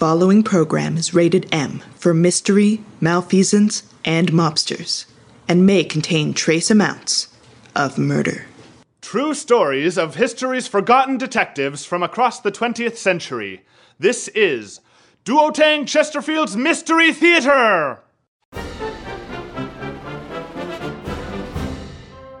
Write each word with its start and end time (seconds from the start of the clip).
following 0.00 0.42
program 0.42 0.96
is 0.96 1.12
rated 1.12 1.46
M 1.52 1.82
for 1.94 2.14
mystery, 2.14 2.82
malfeasance, 3.02 3.82
and 4.02 4.32
mobsters, 4.32 5.04
and 5.46 5.66
may 5.66 5.84
contain 5.84 6.32
trace 6.32 6.70
amounts 6.70 7.28
of 7.76 7.98
murder. 7.98 8.46
True 9.02 9.34
stories 9.34 9.98
of 9.98 10.14
history's 10.14 10.66
forgotten 10.66 11.18
detectives 11.18 11.84
from 11.84 12.02
across 12.02 12.40
the 12.40 12.50
20th 12.50 12.96
century. 12.96 13.62
This 13.98 14.28
is 14.28 14.80
Duotang 15.26 15.86
Chesterfield's 15.86 16.56
Mystery 16.56 17.12
Theater! 17.12 18.00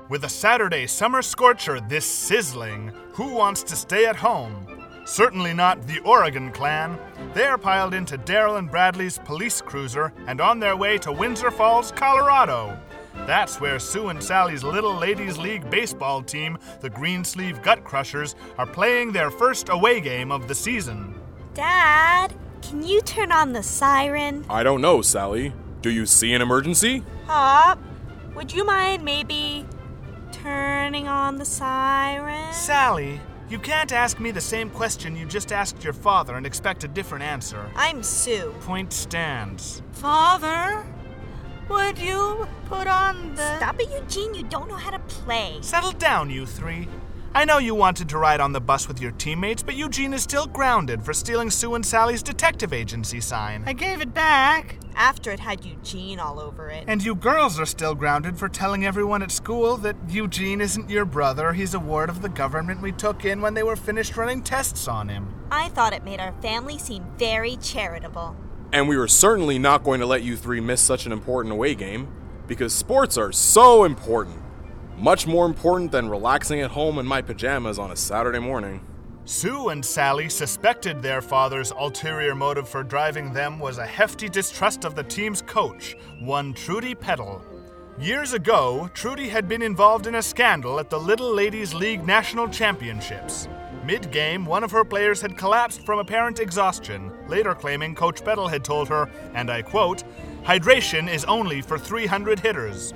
With 0.08 0.24
a 0.24 0.30
Saturday 0.30 0.86
summer 0.86 1.20
scorcher 1.20 1.78
this 1.78 2.06
sizzling, 2.06 2.90
who 3.12 3.34
wants 3.34 3.62
to 3.64 3.76
stay 3.76 4.06
at 4.06 4.16
home? 4.16 4.69
Certainly 5.04 5.54
not 5.54 5.86
the 5.86 6.00
Oregon 6.00 6.52
clan. 6.52 6.98
They're 7.34 7.58
piled 7.58 7.94
into 7.94 8.18
Daryl 8.18 8.58
and 8.58 8.70
Bradley's 8.70 9.18
police 9.18 9.60
cruiser 9.60 10.12
and 10.26 10.40
on 10.40 10.60
their 10.60 10.76
way 10.76 10.98
to 10.98 11.12
Windsor 11.12 11.50
Falls, 11.50 11.92
Colorado. 11.92 12.78
That's 13.26 13.60
where 13.60 13.78
Sue 13.78 14.08
and 14.08 14.22
Sally's 14.22 14.64
Little 14.64 14.94
Ladies 14.94 15.36
League 15.36 15.68
baseball 15.70 16.22
team, 16.22 16.58
the 16.80 16.90
Greensleeve 16.90 17.62
Gut 17.62 17.84
Crushers, 17.84 18.34
are 18.58 18.66
playing 18.66 19.12
their 19.12 19.30
first 19.30 19.68
away 19.68 20.00
game 20.00 20.32
of 20.32 20.48
the 20.48 20.54
season. 20.54 21.14
Dad, 21.54 22.34
can 22.62 22.82
you 22.82 23.00
turn 23.00 23.32
on 23.32 23.52
the 23.52 23.62
siren? 23.62 24.44
I 24.48 24.62
don't 24.62 24.80
know, 24.80 25.02
Sally. 25.02 25.52
Do 25.82 25.90
you 25.90 26.06
see 26.06 26.32
an 26.34 26.42
emergency? 26.42 27.04
Pop, 27.26 27.78
would 28.34 28.52
you 28.52 28.64
mind 28.64 29.04
maybe 29.04 29.66
turning 30.30 31.08
on 31.08 31.36
the 31.36 31.44
siren? 31.44 32.52
Sally, 32.52 33.20
you 33.50 33.58
can't 33.58 33.92
ask 33.92 34.20
me 34.20 34.30
the 34.30 34.40
same 34.40 34.70
question 34.70 35.16
you 35.16 35.26
just 35.26 35.50
asked 35.50 35.82
your 35.82 35.92
father 35.92 36.36
and 36.36 36.46
expect 36.46 36.84
a 36.84 36.88
different 36.88 37.24
answer. 37.24 37.68
I'm 37.74 38.02
Sue. 38.02 38.54
Point 38.60 38.92
stands. 38.92 39.82
Father, 39.92 40.86
would 41.68 41.98
you 41.98 42.46
put 42.66 42.86
on 42.86 43.34
the. 43.34 43.56
Stop 43.56 43.80
it, 43.80 43.90
Eugene. 43.90 44.34
You 44.34 44.44
don't 44.44 44.68
know 44.68 44.76
how 44.76 44.90
to 44.90 45.00
play. 45.00 45.58
Settle 45.62 45.92
down, 45.92 46.30
you 46.30 46.46
three. 46.46 46.88
I 47.32 47.44
know 47.44 47.58
you 47.58 47.76
wanted 47.76 48.08
to 48.08 48.18
ride 48.18 48.40
on 48.40 48.52
the 48.52 48.60
bus 48.60 48.88
with 48.88 49.00
your 49.00 49.12
teammates, 49.12 49.62
but 49.62 49.76
Eugene 49.76 50.12
is 50.12 50.22
still 50.24 50.48
grounded 50.48 51.04
for 51.04 51.12
stealing 51.12 51.48
Sue 51.48 51.76
and 51.76 51.86
Sally's 51.86 52.24
detective 52.24 52.72
agency 52.72 53.20
sign. 53.20 53.62
I 53.68 53.72
gave 53.72 54.00
it 54.00 54.12
back. 54.12 54.78
After 54.96 55.30
it 55.30 55.38
had 55.38 55.64
Eugene 55.64 56.18
all 56.18 56.40
over 56.40 56.70
it. 56.70 56.84
And 56.88 57.04
you 57.04 57.14
girls 57.14 57.60
are 57.60 57.66
still 57.66 57.94
grounded 57.94 58.36
for 58.36 58.48
telling 58.48 58.84
everyone 58.84 59.22
at 59.22 59.30
school 59.30 59.76
that 59.76 59.94
Eugene 60.08 60.60
isn't 60.60 60.90
your 60.90 61.04
brother. 61.04 61.52
He's 61.52 61.72
a 61.72 61.78
ward 61.78 62.10
of 62.10 62.20
the 62.20 62.28
government 62.28 62.82
we 62.82 62.90
took 62.90 63.24
in 63.24 63.40
when 63.40 63.54
they 63.54 63.62
were 63.62 63.76
finished 63.76 64.16
running 64.16 64.42
tests 64.42 64.88
on 64.88 65.08
him. 65.08 65.32
I 65.52 65.68
thought 65.68 65.92
it 65.92 66.04
made 66.04 66.18
our 66.18 66.32
family 66.42 66.78
seem 66.78 67.04
very 67.16 67.54
charitable. 67.58 68.34
And 68.72 68.88
we 68.88 68.96
were 68.96 69.08
certainly 69.08 69.58
not 69.58 69.84
going 69.84 70.00
to 70.00 70.06
let 70.06 70.24
you 70.24 70.36
three 70.36 70.60
miss 70.60 70.80
such 70.80 71.06
an 71.06 71.12
important 71.12 71.52
away 71.52 71.76
game, 71.76 72.08
because 72.48 72.74
sports 72.74 73.16
are 73.16 73.30
so 73.30 73.84
important. 73.84 74.42
Much 75.00 75.26
more 75.26 75.46
important 75.46 75.90
than 75.90 76.10
relaxing 76.10 76.60
at 76.60 76.70
home 76.70 76.98
in 76.98 77.06
my 77.06 77.22
pajamas 77.22 77.78
on 77.78 77.90
a 77.90 77.96
Saturday 77.96 78.38
morning. 78.38 78.84
Sue 79.24 79.70
and 79.70 79.82
Sally 79.82 80.28
suspected 80.28 81.00
their 81.00 81.22
father's 81.22 81.70
ulterior 81.70 82.34
motive 82.34 82.68
for 82.68 82.82
driving 82.82 83.32
them 83.32 83.58
was 83.58 83.78
a 83.78 83.86
hefty 83.86 84.28
distrust 84.28 84.84
of 84.84 84.94
the 84.94 85.02
team's 85.02 85.40
coach, 85.40 85.96
one 86.18 86.52
Trudy 86.52 86.94
Peddle. 86.94 87.42
Years 87.98 88.34
ago, 88.34 88.90
Trudy 88.92 89.30
had 89.30 89.48
been 89.48 89.62
involved 89.62 90.06
in 90.06 90.16
a 90.16 90.22
scandal 90.22 90.78
at 90.78 90.90
the 90.90 91.00
Little 91.00 91.32
Ladies 91.32 91.72
League 91.72 92.06
National 92.06 92.46
Championships. 92.46 93.48
Mid 93.86 94.12
game, 94.12 94.44
one 94.44 94.62
of 94.62 94.70
her 94.70 94.84
players 94.84 95.22
had 95.22 95.38
collapsed 95.38 95.80
from 95.86 95.98
apparent 95.98 96.40
exhaustion, 96.40 97.10
later 97.26 97.54
claiming 97.54 97.94
Coach 97.94 98.22
Peddle 98.22 98.48
had 98.48 98.64
told 98.64 98.86
her, 98.90 99.08
and 99.32 99.50
I 99.50 99.62
quote, 99.62 100.04
Hydration 100.42 101.10
is 101.10 101.24
only 101.24 101.62
for 101.62 101.78
300 101.78 102.40
hitters. 102.40 102.92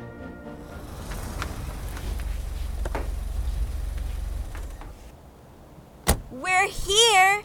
We're 6.64 6.70
here. 6.70 7.42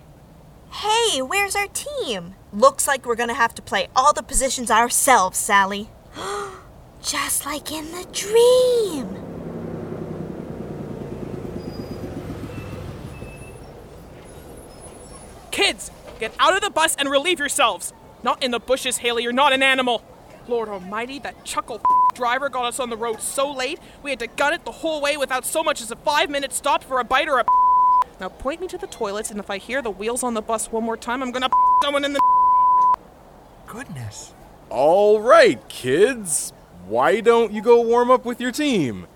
Hey, 0.72 1.22
where's 1.22 1.54
our 1.54 1.68
team? 1.68 2.36
Looks 2.54 2.88
like 2.88 3.06
we're 3.06 3.16
gonna 3.16 3.34
have 3.34 3.54
to 3.56 3.62
play 3.62 3.90
all 3.94 4.14
the 4.14 4.24
positions 4.24 4.72
ourselves, 4.72 5.38
Sally. 5.38 5.90
Just 7.02 7.46
like 7.46 7.70
in 7.70 7.92
the 7.92 8.06
dream. 8.14 9.18
Kids, 15.52 15.92
get 16.22 16.34
out 16.40 16.56
of 16.56 16.62
the 16.62 16.70
bus 16.70 16.96
and 16.96 17.10
relieve 17.10 17.40
yourselves. 17.40 17.92
Not 18.24 18.42
in 18.42 18.52
the 18.52 18.60
bushes, 18.60 19.00
Haley. 19.00 19.24
You're 19.24 19.34
not 19.34 19.52
an 19.52 19.62
animal. 19.62 20.02
Lord 20.48 20.70
Almighty, 20.70 21.20
that 21.20 21.44
chuckle 21.44 21.82
driver 22.14 22.48
got 22.48 22.64
us 22.64 22.80
on 22.80 22.90
the 22.90 22.96
road 22.96 23.22
so 23.22 23.52
late 23.52 23.80
we 24.02 24.12
had 24.12 24.20
to 24.20 24.28
gun 24.28 24.54
it 24.54 24.64
the 24.64 24.72
whole 24.72 25.02
way 25.02 25.18
without 25.18 25.46
so 25.46 25.62
much 25.62 25.82
as 25.82 25.92
a 25.92 25.98
five 25.98 26.30
minute 26.30 26.54
stop 26.54 26.86
for 26.86 27.02
a 27.02 27.04
bite 27.04 27.28
or 27.28 27.40
a. 27.40 27.46
Now 28.20 28.30
point 28.30 28.60
me 28.60 28.68
to 28.68 28.78
the 28.78 28.88
toilets, 28.88 29.32
and 29.32 29.40
if 29.40 29.50
I 29.50 29.58
hear 29.58 29.82
the 29.82 29.92
wheels 29.92 30.24
on 30.24 30.34
the 30.34 30.42
bus 30.42 30.72
one 30.72 30.84
more 30.84 30.98
time, 30.98 31.24
I'm 31.24 31.32
gonna 31.32 31.50
someone 31.84 32.04
in 32.04 32.14
the. 32.14 32.22
Goodness. 33.68 34.34
All 34.70 35.22
right, 35.22 35.68
kids. 35.70 36.54
Why 36.88 37.22
don't 37.22 37.52
you 37.52 37.62
go 37.62 37.82
warm 37.82 38.12
up 38.12 38.26
with 38.26 38.42
your 38.42 38.52
team? 38.52 39.08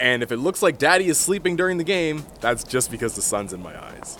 And 0.00 0.22
if 0.22 0.32
it 0.32 0.38
looks 0.38 0.62
like 0.62 0.78
Daddy 0.78 1.08
is 1.08 1.18
sleeping 1.18 1.56
during 1.56 1.78
the 1.78 1.84
game, 1.84 2.24
that's 2.40 2.64
just 2.64 2.90
because 2.90 3.14
the 3.14 3.22
sun's 3.22 3.52
in 3.52 3.62
my 3.62 3.80
eyes. 3.80 4.18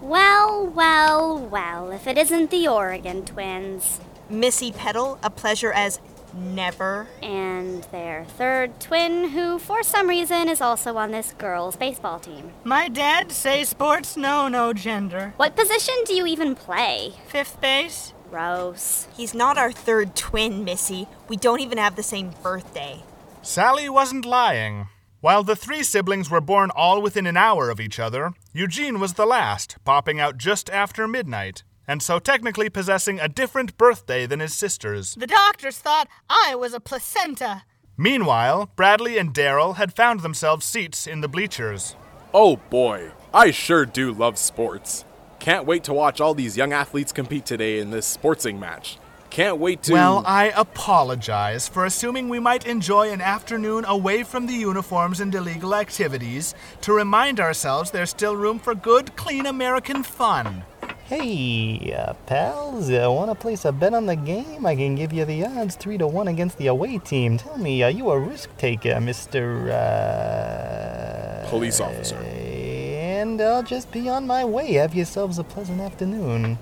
Well, 0.00 0.66
well, 0.66 1.38
well, 1.38 1.90
if 1.90 2.06
it 2.06 2.18
isn't 2.18 2.50
the 2.50 2.68
Oregon 2.68 3.24
twins. 3.24 4.00
Missy 4.30 4.72
Peddle, 4.72 5.18
a 5.22 5.30
pleasure 5.30 5.72
as 5.72 6.00
never. 6.34 7.08
And 7.22 7.84
their 7.84 8.24
third 8.24 8.80
twin, 8.80 9.30
who 9.30 9.58
for 9.58 9.82
some 9.82 10.08
reason 10.08 10.48
is 10.48 10.60
also 10.60 10.96
on 10.96 11.10
this 11.10 11.32
girls' 11.32 11.76
baseball 11.76 12.18
team. 12.18 12.52
My 12.64 12.88
dad 12.88 13.32
say 13.32 13.64
sports 13.64 14.16
know 14.16 14.48
no 14.48 14.72
gender. 14.72 15.34
What 15.36 15.56
position 15.56 15.94
do 16.06 16.14
you 16.14 16.26
even 16.26 16.54
play? 16.54 17.14
Fifth 17.28 17.60
base? 17.60 18.12
Gross. 18.30 19.06
He's 19.16 19.34
not 19.34 19.58
our 19.58 19.72
third 19.72 20.16
twin, 20.16 20.64
Missy. 20.64 21.06
We 21.28 21.36
don't 21.36 21.60
even 21.60 21.78
have 21.78 21.96
the 21.96 22.02
same 22.02 22.32
birthday. 22.42 23.02
Sally 23.42 23.88
wasn't 23.88 24.24
lying. 24.24 24.88
While 25.20 25.42
the 25.42 25.56
three 25.56 25.82
siblings 25.82 26.30
were 26.30 26.40
born 26.42 26.70
all 26.76 27.00
within 27.00 27.26
an 27.26 27.36
hour 27.36 27.70
of 27.70 27.80
each 27.80 27.98
other, 27.98 28.32
Eugene 28.52 29.00
was 29.00 29.14
the 29.14 29.24
last, 29.24 29.76
popping 29.84 30.20
out 30.20 30.36
just 30.36 30.68
after 30.68 31.08
midnight, 31.08 31.62
and 31.86 32.02
so 32.02 32.18
technically 32.18 32.68
possessing 32.68 33.20
a 33.20 33.28
different 33.28 33.76
birthday 33.76 34.26
than 34.26 34.40
his 34.40 34.54
sisters. 34.54 35.14
The 35.14 35.26
doctors 35.26 35.78
thought 35.78 36.08
I 36.28 36.54
was 36.54 36.74
a 36.74 36.80
placenta. 36.80 37.62
Meanwhile, 37.96 38.70
Bradley 38.74 39.18
and 39.18 39.32
Daryl 39.32 39.76
had 39.76 39.94
found 39.94 40.20
themselves 40.20 40.66
seats 40.66 41.06
in 41.06 41.20
the 41.20 41.28
bleachers. 41.28 41.94
Oh 42.32 42.56
boy, 42.56 43.12
I 43.32 43.52
sure 43.52 43.86
do 43.86 44.12
love 44.12 44.38
sports. 44.38 45.04
Can't 45.38 45.66
wait 45.66 45.84
to 45.84 45.92
watch 45.92 46.20
all 46.20 46.34
these 46.34 46.56
young 46.56 46.72
athletes 46.72 47.12
compete 47.12 47.46
today 47.46 47.78
in 47.78 47.90
this 47.90 48.16
sportsing 48.16 48.58
match. 48.58 48.98
Can't 49.34 49.58
wait 49.58 49.82
to. 49.82 49.92
Well, 49.92 50.22
I 50.24 50.52
apologize 50.56 51.66
for 51.66 51.84
assuming 51.84 52.28
we 52.28 52.38
might 52.38 52.66
enjoy 52.66 53.10
an 53.10 53.20
afternoon 53.20 53.84
away 53.84 54.22
from 54.22 54.46
the 54.46 54.54
uniforms 54.54 55.18
and 55.18 55.34
illegal 55.34 55.74
activities 55.74 56.54
to 56.82 56.92
remind 56.92 57.40
ourselves 57.40 57.90
there's 57.90 58.10
still 58.10 58.36
room 58.36 58.60
for 58.60 58.76
good, 58.76 59.16
clean 59.16 59.46
American 59.46 60.04
fun. 60.04 60.62
Hey, 61.06 61.92
uh, 61.92 62.14
pals, 62.24 62.88
uh, 62.90 63.12
want 63.12 63.30
to 63.30 63.34
place 63.34 63.66
a 63.66 63.72
bet 63.72 63.92
on 63.92 64.06
the 64.06 64.16
game? 64.16 64.64
I 64.64 64.74
can 64.74 64.94
give 64.94 65.12
you 65.12 65.26
the 65.26 65.44
odds 65.44 65.76
three 65.76 65.98
to 65.98 66.06
one 66.06 66.28
against 66.28 66.56
the 66.56 66.68
away 66.68 66.96
team. 66.96 67.36
Tell 67.36 67.58
me, 67.58 67.82
are 67.82 67.90
you 67.90 68.10
a 68.10 68.18
risk 68.18 68.48
taker, 68.56 68.98
Mister? 69.02 69.70
Uh... 69.70 71.46
Police 71.50 71.78
officer. 71.80 72.16
And 72.16 73.38
I'll 73.38 73.62
just 73.62 73.92
be 73.92 74.08
on 74.08 74.26
my 74.26 74.46
way. 74.46 74.72
Have 74.72 74.94
yourselves 74.94 75.38
a 75.38 75.44
pleasant 75.44 75.82
afternoon. 75.82 76.56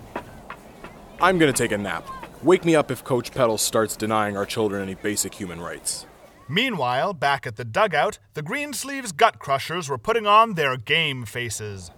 I'm 1.20 1.38
gonna 1.38 1.52
take 1.52 1.70
a 1.70 1.78
nap. 1.78 2.04
Wake 2.42 2.64
me 2.64 2.74
up 2.74 2.90
if 2.90 3.04
Coach 3.04 3.30
Peddle 3.30 3.58
starts 3.58 3.96
denying 3.96 4.36
our 4.36 4.44
children 4.44 4.82
any 4.82 4.96
basic 4.96 5.34
human 5.34 5.60
rights. 5.60 6.04
Meanwhile, 6.48 7.14
back 7.14 7.46
at 7.46 7.54
the 7.54 7.64
dugout, 7.64 8.18
the 8.34 8.42
Greensleeves 8.42 9.12
Gut 9.12 9.38
Crushers 9.38 9.88
were 9.88 9.98
putting 9.98 10.26
on 10.26 10.54
their 10.54 10.76
game 10.76 11.26
faces. 11.26 11.92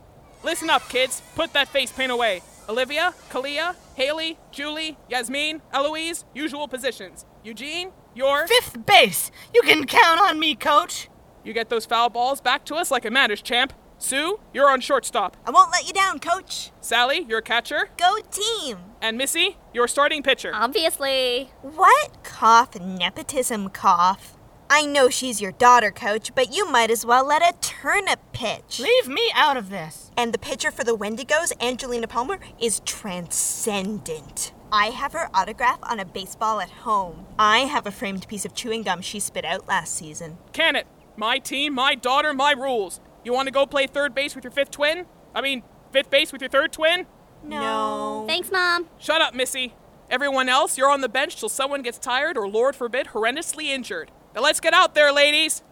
Listen 0.45 0.69
up, 0.69 0.87
kids. 0.91 1.23
Put 1.35 1.55
that 1.55 1.69
face 1.69 1.91
paint 1.91 2.13
away. 2.13 2.43
Olivia, 2.69 3.15
Kalia, 3.31 3.75
Haley, 3.95 4.39
Julie, 4.53 4.99
Yasmin, 5.09 5.63
Eloise, 5.73 6.25
usual 6.35 6.69
positions. 6.69 7.25
Eugene, 7.43 7.93
you're. 8.15 8.47
Fifth 8.47 8.85
base! 8.85 9.31
You 9.55 9.63
can 9.63 9.87
count 9.87 10.21
on 10.21 10.39
me, 10.39 10.55
coach. 10.55 11.09
You 11.45 11.53
get 11.55 11.71
those 11.71 11.87
foul 11.87 12.11
balls 12.11 12.41
back 12.43 12.65
to 12.67 12.75
us 12.75 12.91
like 12.91 13.05
it 13.05 13.13
matters, 13.13 13.41
champ. 13.41 13.73
Sue, 13.97 14.39
you're 14.53 14.71
on 14.71 14.81
shortstop. 14.81 15.37
I 15.47 15.51
won't 15.51 15.71
let 15.71 15.87
you 15.87 15.95
down, 15.95 16.19
coach. 16.19 16.73
Sally, 16.81 17.25
you're 17.27 17.41
catcher. 17.41 17.89
Go 17.97 18.17
team. 18.31 18.79
And 19.01 19.17
Missy, 19.17 19.57
you're 19.73 19.89
starting 19.89 20.23
pitcher. 20.23 20.51
Obviously. 20.55 21.51
What? 21.63 22.23
Cough, 22.23 22.79
nepotism, 22.79 23.71
cough. 23.71 24.37
I 24.77 24.87
know 24.87 25.09
she's 25.09 25.41
your 25.41 25.53
daughter, 25.53 25.93
coach, 25.93 26.35
but 26.35 26.53
you 26.53 26.69
might 26.69 26.91
as 26.91 27.07
well 27.07 27.25
let 27.25 27.43
a 27.43 27.57
turnip 27.61 28.19
pitch. 28.33 28.81
Leave 28.81 29.07
me 29.07 29.31
out 29.33 29.57
of 29.57 29.71
this. 29.71 30.11
And 30.17 30.35
the 30.35 30.39
pitcher 30.39 30.73
for 30.73 30.83
the 30.83 30.97
Wendigos, 30.97 31.53
Angelina 31.61 32.09
Palmer, 32.09 32.41
is 32.59 32.81
transcendent. 32.81 34.53
I 34.73 34.87
have 34.87 35.13
her 35.13 35.31
autograph 35.33 35.79
on 35.85 36.01
a 36.01 36.05
baseball 36.05 36.59
at 36.59 36.71
home. 36.71 37.25
I 37.39 37.59
have 37.59 37.87
a 37.87 37.93
framed 37.93 38.27
piece 38.27 38.45
of 38.45 38.53
chewing 38.53 38.83
gum 38.83 39.01
she 39.01 39.21
spit 39.21 39.45
out 39.45 39.69
last 39.69 39.95
season. 39.95 40.39
Can 40.53 40.75
it? 40.75 40.89
My 41.17 41.39
team, 41.39 41.73
my 41.75 41.95
daughter, 41.95 42.35
my 42.35 42.51
rules. 42.51 43.01
You 43.25 43.33
want 43.33 43.47
to 43.47 43.53
go 43.53 43.67
play 43.67 43.87
third 43.87 44.13
base 44.13 44.35
with 44.35 44.43
your 44.43 44.51
fifth 44.51 44.73
twin? 44.73 45.07
I 45.37 45.41
mean, 45.41 45.63
fifth 45.93 46.11
base 46.11 46.33
with 46.33 46.43
your 46.43 46.51
third 46.51 46.73
twin? 46.73 47.07
No. 47.45 48.25
Thanks, 48.27 48.51
Mom. 48.51 48.89
Shut 48.99 49.23
up, 49.23 49.35
Missy. 49.37 49.75
Everyone 50.11 50.49
else, 50.49 50.77
you're 50.77 50.91
on 50.91 51.01
the 51.01 51.09
bench 51.09 51.37
till 51.39 51.49
someone 51.49 51.83
gets 51.83 52.01
tired 52.01 52.37
or, 52.37 52.49
Lord 52.49 52.75
forbid, 52.75 53.11
horrendously 53.13 53.67
injured. 53.67 54.11
Now 54.35 54.43
let's 54.43 54.61
get 54.61 54.75
out 54.75 54.95
there, 54.95 55.13
ladies. 55.13 55.63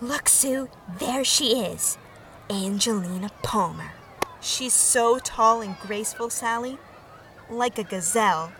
Look, 0.00 0.28
Sue, 0.28 0.68
there 0.98 1.24
she 1.24 1.56
is. 1.58 1.96
Angelina 2.50 3.30
Palmer. 3.42 3.92
She's 4.40 4.74
so 4.74 5.18
tall 5.18 5.62
and 5.62 5.78
graceful, 5.78 6.28
Sally. 6.28 6.78
Like 7.48 7.78
a 7.78 7.84
gazelle. 7.84 8.52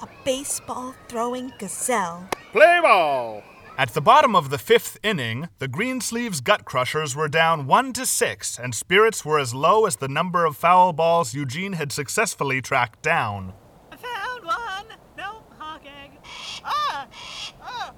A 0.00 0.08
baseball 0.24 0.94
throwing 1.08 1.52
gazelle. 1.58 2.28
Play 2.52 2.80
ball! 2.82 3.42
At 3.78 3.90
the 3.90 4.00
bottom 4.00 4.36
of 4.36 4.50
the 4.50 4.58
fifth 4.58 4.98
inning, 5.02 5.48
the 5.58 5.68
Greensleeves 5.68 6.40
Gut 6.40 6.64
Crushers 6.64 7.16
were 7.16 7.28
down 7.28 7.66
one 7.66 7.92
to 7.94 8.04
six, 8.04 8.58
and 8.58 8.74
spirits 8.74 9.24
were 9.24 9.38
as 9.38 9.54
low 9.54 9.86
as 9.86 9.96
the 9.96 10.08
number 10.08 10.44
of 10.44 10.56
foul 10.56 10.92
balls 10.92 11.34
Eugene 11.34 11.72
had 11.72 11.90
successfully 11.90 12.60
tracked 12.60 13.02
down. 13.02 13.52
I 13.90 13.96
found 13.96 14.44
one. 14.44 14.98
No, 15.16 15.42
hawk 15.58 15.82
egg. 15.86 16.10
Ah! 16.64 17.06
Oh! 17.62 17.90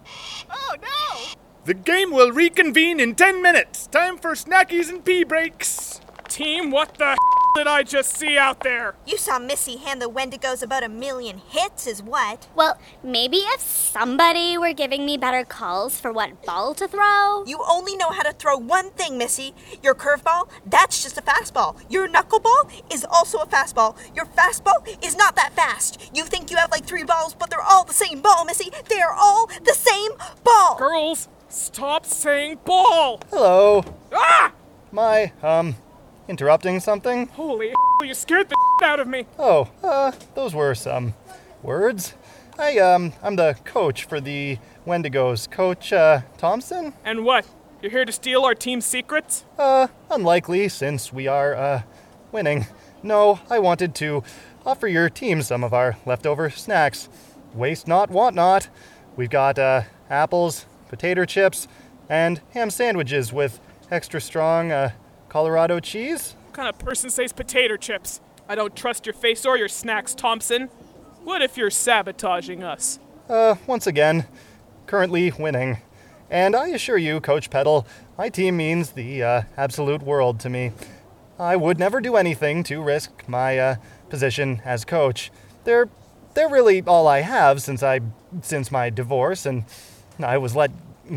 Oh 0.51 0.77
no! 0.81 1.27
The 1.67 1.75
game 1.75 2.13
will 2.13 2.31
reconvene 2.31 3.01
in 3.01 3.17
ten 3.17 3.43
minutes. 3.43 3.89
Time 3.89 4.19
for 4.19 4.37
snackies 4.37 4.89
and 4.89 5.05
pee 5.05 5.25
breaks. 5.25 6.01
Team, 6.29 6.71
what 6.71 6.95
the 6.95 7.19
did 7.57 7.67
I 7.67 7.83
just 7.83 8.17
see 8.17 8.39
out 8.39 8.61
there? 8.61 8.95
You 9.05 9.19
saw 9.19 9.41
Missy 9.41 9.77
hand 9.79 10.01
the 10.01 10.09
Wendigos 10.09 10.63
about 10.63 10.85
a 10.85 10.89
million 10.89 11.39
hits, 11.39 11.89
is 11.89 12.05
what? 12.05 12.47
Well, 12.55 12.79
maybe 13.03 13.39
if 13.39 13.61
somebody 13.63 14.57
were 14.57 14.75
giving 14.75 15.05
me 15.05 15.17
better 15.17 15.45
calls 15.45 15.99
for 15.99 16.13
what 16.13 16.41
ball 16.45 16.73
to 16.75 16.87
throw. 16.87 17.43
You 17.47 17.59
only 17.69 17.97
know 17.97 18.11
how 18.11 18.23
to 18.23 18.33
throw 18.33 18.57
one 18.57 18.93
thing, 18.93 19.19
Missy. 19.19 19.53
Your 19.83 19.97
curveball, 19.97 20.49
that's 20.65 21.03
just 21.03 21.19
a 21.19 21.23
fastball. 21.23 21.81
Your 21.91 22.07
knuckleball 22.09 22.95
is 22.95 23.05
also 23.11 23.39
a 23.39 23.47
fastball. 23.49 23.97
Your 24.15 24.27
fastball 24.27 24.87
is 25.05 25.17
not 25.17 25.35
that 25.35 25.53
fast. 25.57 26.13
You 26.15 26.23
think 26.23 26.53
you 26.53 26.59
have 26.59 26.71
like 26.71 26.85
three 26.85 27.03
balls, 27.03 27.35
but 27.35 27.51
they're 27.51 27.61
all 27.61 27.83
the 27.83 27.93
same 27.93 28.21
ball, 28.21 28.45
Missy. 28.45 28.71
They 28.89 29.01
are 29.01 29.15
all 29.15 29.49
the 29.65 29.75
same 29.75 30.13
ball. 30.45 30.77
Girls, 30.79 31.29
stop 31.49 32.07
saying 32.07 32.59
ball! 32.65 33.21
Hello. 33.31 33.85
Ah! 34.13 34.53
My, 34.93 35.33
um, 35.43 35.77
interrupting 36.29 36.81
something? 36.81 37.27
Holy 37.29 37.73
you 38.05 38.15
scared 38.15 38.49
the 38.49 38.57
out 38.85 39.01
of 39.01 39.09
me. 39.09 39.27
Oh, 39.39 39.71
uh, 39.83 40.13
those 40.35 40.55
were 40.55 40.75
some 40.75 41.15
words. 41.63 42.15
I, 42.59 42.79
um, 42.79 43.13
I'm 43.23 43.37
the 43.37 43.57
coach 43.65 44.05
for 44.05 44.21
the 44.21 44.59
Wendigos. 44.87 45.51
Coach, 45.51 45.93
uh, 45.93 46.23
Thompson? 46.39 46.93
And 47.05 47.25
what? 47.25 47.47
You're 47.83 47.91
here 47.91 48.05
to 48.05 48.13
steal 48.13 48.45
our 48.45 48.55
team's 48.55 48.85
secrets? 48.85 49.45
Uh, 49.59 49.89
unlikely 50.11 50.69
since 50.69 51.13
we 51.13 51.27
are, 51.27 51.55
uh, 51.55 51.83
winning. 52.33 52.67
No, 53.03 53.41
I 53.51 53.59
wanted 53.59 53.95
to 53.97 54.23
offer 54.65 54.87
your 54.87 55.09
team 55.09 55.43
some 55.43 55.65
of 55.65 55.73
our 55.73 55.97
leftover 56.07 56.51
snacks. 56.51 57.09
Waste 57.55 57.89
not, 57.89 58.11
want 58.11 58.37
not. 58.37 58.69
We've 59.17 59.31
got, 59.31 59.59
uh, 59.59 59.83
apples, 60.11 60.67
potato 60.97 61.27
chips, 61.27 61.69
and 62.09 62.41
ham 62.55 62.71
sandwiches 62.71 63.31
with 63.31 63.61
extra 63.91 64.19
strong, 64.19 64.73
uh, 64.73 64.91
Colorado 65.29 65.79
cheese. 65.79 66.35
What 66.47 66.55
kind 66.55 66.69
of 66.69 66.79
person 66.79 67.11
says 67.11 67.35
potato 67.35 67.77
chips? 67.77 68.21
I 68.49 68.55
don't 68.55 68.75
trust 68.75 69.05
your 69.05 69.13
face 69.13 69.45
or 69.45 69.59
your 69.59 69.69
snacks, 69.69 70.15
Thompson. 70.15 70.69
What 71.23 71.43
if 71.43 71.59
you're 71.59 71.71
sabotaging 71.71 72.65
us? 72.65 72.99
Uh, 73.29 73.57
once 73.67 73.87
again, 73.87 74.27
currently 74.87 75.33
winning. 75.39 75.79
And 76.31 76.57
I 76.57 76.69
assure 76.69 76.97
you, 76.97 77.21
Coach 77.21 77.51
Peddle, 77.51 77.87
my 78.17 78.31
team 78.31 78.57
means 78.57 78.93
the 78.93 79.23
uh, 79.23 79.43
absolute 79.57 80.03
world 80.03 80.41
to 80.41 80.49
me. 80.49 80.73
I 81.39 81.57
would 81.57 81.79
never 81.79 82.01
do 82.01 82.17
anything 82.17 82.63
to 82.65 82.81
risk 82.81 83.29
my 83.29 83.59
uh, 83.59 83.77
position 84.09 84.63
as 84.65 84.87
coach. 84.87 85.31
They're 85.65 85.91
they're 86.33 86.49
really 86.49 86.83
all 86.83 87.07
I 87.07 87.21
have 87.21 87.61
since 87.61 87.83
I 87.83 88.01
since 88.43 88.71
my 88.71 88.89
divorce 88.91 89.45
and 89.45 89.65
I 90.19 90.39
was 90.39 90.57
let 90.57 90.71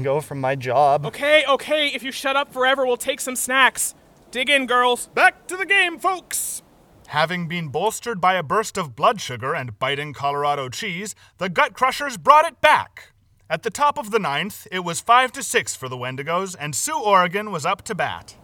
go 0.03 0.21
from 0.21 0.39
my 0.39 0.55
job. 0.55 1.05
Okay, 1.05 1.43
okay, 1.47 1.87
if 1.87 2.03
you 2.03 2.11
shut 2.11 2.35
up 2.35 2.53
forever, 2.53 2.85
we'll 2.85 2.97
take 2.97 3.19
some 3.19 3.35
snacks. 3.35 3.95
Dig 4.31 4.49
in, 4.49 4.65
girls. 4.65 5.07
Back 5.07 5.47
to 5.47 5.57
the 5.57 5.65
game, 5.65 5.99
folks! 5.99 6.61
Having 7.07 7.47
been 7.47 7.69
bolstered 7.69 8.21
by 8.21 8.35
a 8.35 8.43
burst 8.43 8.77
of 8.77 8.95
blood 8.95 9.19
sugar 9.19 9.55
and 9.55 9.79
biting 9.79 10.13
Colorado 10.13 10.69
cheese, 10.69 11.15
the 11.39 11.49
Gut 11.49 11.73
Crushers 11.73 12.17
brought 12.17 12.45
it 12.45 12.61
back. 12.61 13.13
At 13.49 13.63
the 13.63 13.71
top 13.71 13.97
of 13.97 14.11
the 14.11 14.19
ninth, 14.19 14.67
it 14.71 14.81
was 14.81 15.01
5 15.01 15.31
to 15.31 15.41
6 15.41 15.75
for 15.75 15.89
the 15.89 15.97
Wendigos, 15.97 16.55
and 16.59 16.75
Sue 16.75 17.01
Oregon 17.01 17.51
was 17.51 17.65
up 17.65 17.81
to 17.85 17.95
bat. 17.95 18.35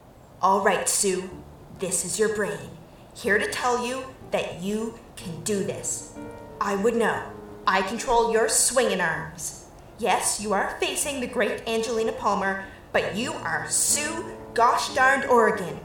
All 0.42 0.62
right, 0.62 0.90
Sue. 0.90 1.30
This 1.78 2.04
is 2.04 2.18
your 2.18 2.36
brain. 2.36 2.72
Here 3.14 3.38
to 3.38 3.48
tell 3.52 3.86
you 3.86 4.04
that 4.32 4.62
you 4.64 4.98
can 5.16 5.44
do 5.44 5.64
this. 5.64 6.18
I 6.60 6.76
would 6.76 6.96
know. 6.96 7.22
I 7.68 7.84
control 7.84 8.32
your 8.34 8.50
swinging 8.50 9.00
arms. 9.00 9.65
Yes, 9.98 10.42
you 10.42 10.52
are 10.52 10.76
facing 10.82 11.22
the 11.22 11.28
great 11.28 11.66
Angelina 11.68 12.12
Palmer, 12.12 12.66
but 12.92 13.16
you 13.16 13.32
are 13.34 13.66
Sue 13.70 14.26
gosh 14.54 14.94
darned 14.94 15.26
Oregon. 15.26 15.80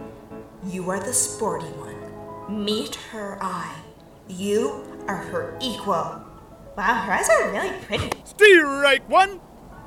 You 0.67 0.91
are 0.91 0.99
the 0.99 1.13
sporty 1.13 1.67
one. 1.67 2.65
Meet 2.65 2.97
her 3.13 3.39
eye. 3.41 3.77
You 4.27 4.85
are 5.07 5.17
her 5.17 5.57
equal. 5.61 6.25
Wow, 6.77 7.03
her 7.05 7.13
eyes 7.13 7.29
are 7.29 7.53
really 7.53 7.73
pretty. 7.83 8.11
Strike 8.25 9.09
one! 9.09 9.41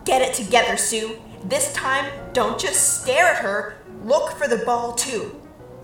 Get 0.06 0.22
it 0.22 0.34
together, 0.34 0.78
Sue. 0.78 1.20
This 1.44 1.74
time, 1.74 2.10
don't 2.32 2.58
just 2.58 3.02
stare 3.02 3.28
at 3.28 3.38
her, 3.44 3.78
look 4.06 4.32
for 4.38 4.48
the 4.48 4.64
ball 4.66 4.94
too. 4.94 5.42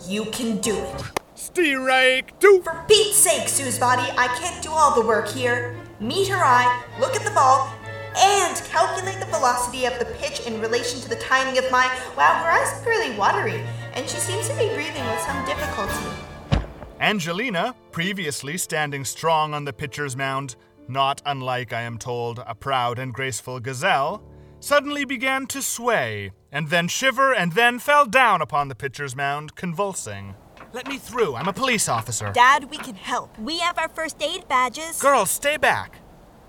You 0.07 0.25
can 0.25 0.59
do 0.59 0.77
it. 0.77 1.03
Strike 1.35 2.39
two! 2.39 2.61
For 2.63 2.85
Pete's 2.87 3.17
sake, 3.17 3.49
Sue's 3.49 3.77
body, 3.77 4.09
I 4.17 4.27
can't 4.39 4.63
do 4.63 4.71
all 4.71 4.95
the 4.95 5.05
work 5.05 5.27
here. 5.27 5.75
Meet 5.99 6.29
her 6.29 6.37
eye, 6.37 6.83
look 7.01 7.15
at 7.15 7.23
the 7.23 7.31
ball, 7.31 7.73
and 8.17 8.55
calculate 8.65 9.19
the 9.19 9.25
velocity 9.25 9.85
of 9.85 9.97
the 9.99 10.05
pitch 10.05 10.41
in 10.47 10.59
relation 10.61 10.99
to 11.01 11.09
the 11.09 11.15
timing 11.15 11.57
of 11.57 11.69
my. 11.71 11.85
Wow, 12.17 12.41
her 12.43 12.49
eyes 12.49 12.81
are 12.81 12.89
really 12.89 13.17
watery, 13.17 13.63
and 13.93 14.09
she 14.09 14.17
seems 14.17 14.47
to 14.49 14.55
be 14.55 14.69
breathing 14.73 15.05
with 15.05 15.19
some 15.21 15.45
difficulty. 15.45 16.65
Angelina, 16.99 17.75
previously 17.91 18.57
standing 18.57 19.05
strong 19.05 19.53
on 19.53 19.63
the 19.63 19.73
pitcher's 19.73 20.17
mound, 20.17 20.55
not 20.87 21.21
unlike, 21.25 21.71
I 21.71 21.81
am 21.81 21.97
told, 21.97 22.43
a 22.45 22.55
proud 22.55 22.99
and 22.99 23.13
graceful 23.13 23.59
gazelle, 23.59 24.23
suddenly 24.59 25.05
began 25.05 25.47
to 25.47 25.61
sway, 25.61 26.31
and 26.51 26.69
then 26.69 26.87
shiver, 26.87 27.33
and 27.33 27.53
then 27.53 27.79
fell 27.79 28.05
down 28.05 28.41
upon 28.41 28.67
the 28.67 28.75
pitcher's 28.75 29.15
mound, 29.15 29.55
convulsing. 29.55 30.35
Let 30.73 30.87
me 30.87 30.97
through. 30.97 31.35
I'm 31.35 31.47
a 31.47 31.53
police 31.53 31.87
officer. 31.89 32.31
Dad, 32.33 32.69
we 32.69 32.77
can 32.77 32.95
help. 32.95 33.37
We 33.39 33.59
have 33.59 33.79
our 33.79 33.89
first 33.89 34.21
aid 34.21 34.47
badges. 34.47 35.01
Girls, 35.01 35.31
stay 35.31 35.57
back. 35.57 35.98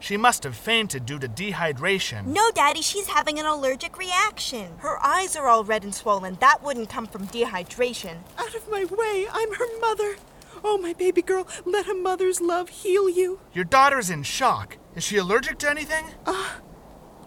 She 0.00 0.16
must 0.16 0.44
have 0.44 0.56
fainted 0.56 1.04
due 1.04 1.18
to 1.18 1.28
dehydration. 1.28 2.24
No, 2.26 2.50
Daddy, 2.50 2.80
she's 2.80 3.06
having 3.06 3.38
an 3.38 3.46
allergic 3.46 3.98
reaction. 3.98 4.72
Her 4.78 4.98
eyes 5.04 5.36
are 5.36 5.46
all 5.46 5.62
red 5.62 5.84
and 5.84 5.94
swollen. 5.94 6.38
That 6.40 6.62
wouldn't 6.62 6.88
come 6.88 7.06
from 7.06 7.28
dehydration. 7.28 8.16
Out 8.38 8.54
of 8.54 8.68
my 8.70 8.86
way, 8.86 9.26
I'm 9.30 9.54
her 9.54 9.78
mother. 9.80 10.16
Oh, 10.64 10.78
my 10.78 10.94
baby 10.94 11.22
girl, 11.22 11.46
let 11.64 11.88
a 11.88 11.94
mother's 11.94 12.40
love 12.40 12.70
heal 12.70 13.08
you. 13.08 13.40
Your 13.52 13.64
daughter's 13.64 14.10
in 14.10 14.22
shock. 14.22 14.78
Is 14.96 15.04
she 15.04 15.18
allergic 15.18 15.58
to 15.58 15.70
anything? 15.70 16.06
Uh, 16.26 16.54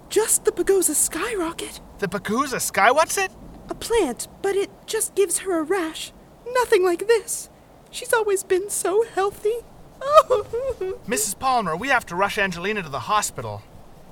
just 0.09 0.43
the 0.43 0.51
Pagosa 0.51 0.95
skyrocket. 0.95 1.79
The 1.99 2.07
Pakuza 2.07 2.59
sky, 2.59 2.91
what's 2.91 3.17
it? 3.17 3.31
A 3.69 3.75
plant, 3.75 4.27
but 4.41 4.55
it 4.55 4.69
just 4.87 5.15
gives 5.15 5.39
her 5.39 5.59
a 5.59 5.63
rash. 5.63 6.11
Nothing 6.51 6.83
like 6.83 7.07
this. 7.07 7.49
She's 7.91 8.13
always 8.13 8.43
been 8.43 8.69
so 8.69 9.03
healthy. 9.13 9.59
Mrs. 11.07 11.37
Palmer, 11.37 11.75
we 11.75 11.89
have 11.89 12.05
to 12.07 12.15
rush 12.15 12.37
Angelina 12.37 12.83
to 12.83 12.89
the 12.89 12.99
hospital. 13.01 13.61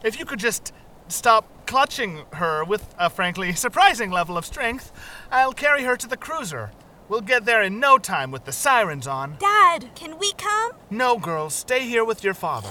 If 0.03 0.19
you 0.19 0.25
could 0.25 0.39
just 0.39 0.73
stop 1.07 1.65
clutching 1.65 2.23
her 2.33 2.63
with 2.63 2.93
a 2.97 3.09
frankly 3.09 3.53
surprising 3.65 4.11
level 4.11 4.37
of 4.37 4.45
strength, 4.45 4.91
I'll 5.31 5.53
carry 5.53 5.83
her 5.83 5.95
to 5.97 6.07
the 6.07 6.17
cruiser. 6.17 6.71
We'll 7.09 7.21
get 7.21 7.45
there 7.45 7.61
in 7.61 7.79
no 7.79 7.97
time 7.97 8.31
with 8.31 8.45
the 8.45 8.53
sirens 8.53 9.05
on. 9.05 9.35
Dad, 9.39 9.89
can 9.95 10.17
we 10.17 10.31
come? 10.33 10.71
No, 10.89 11.17
girls, 11.17 11.53
stay 11.53 11.85
here 11.85 12.05
with 12.05 12.23
your 12.23 12.33
father. 12.33 12.69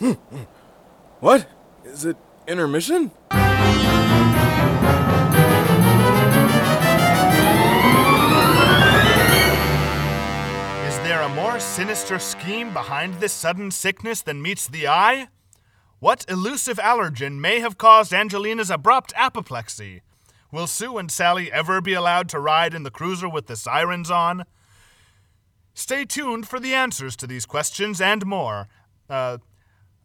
What? 1.20 1.48
Is 1.84 2.04
it 2.04 2.16
intermission? 2.46 3.10
More 11.40 11.60
sinister 11.60 12.18
scheme 12.18 12.72
behind 12.72 13.14
this 13.14 13.32
sudden 13.32 13.70
sickness 13.70 14.22
than 14.22 14.42
meets 14.42 14.66
the 14.66 14.88
eye? 14.88 15.28
What 16.00 16.24
elusive 16.28 16.78
allergen 16.78 17.38
may 17.38 17.60
have 17.60 17.78
caused 17.78 18.12
Angelina's 18.12 18.70
abrupt 18.70 19.12
apoplexy? 19.16 20.02
Will 20.50 20.66
Sue 20.66 20.98
and 20.98 21.12
Sally 21.12 21.52
ever 21.52 21.80
be 21.80 21.94
allowed 21.94 22.28
to 22.30 22.40
ride 22.40 22.74
in 22.74 22.82
the 22.82 22.90
cruiser 22.90 23.28
with 23.28 23.46
the 23.46 23.54
sirens 23.54 24.10
on? 24.10 24.46
Stay 25.74 26.04
tuned 26.04 26.48
for 26.48 26.58
the 26.58 26.74
answers 26.74 27.14
to 27.14 27.26
these 27.28 27.46
questions 27.46 28.00
and 28.00 28.26
more. 28.26 28.66
Uh, 29.08 29.38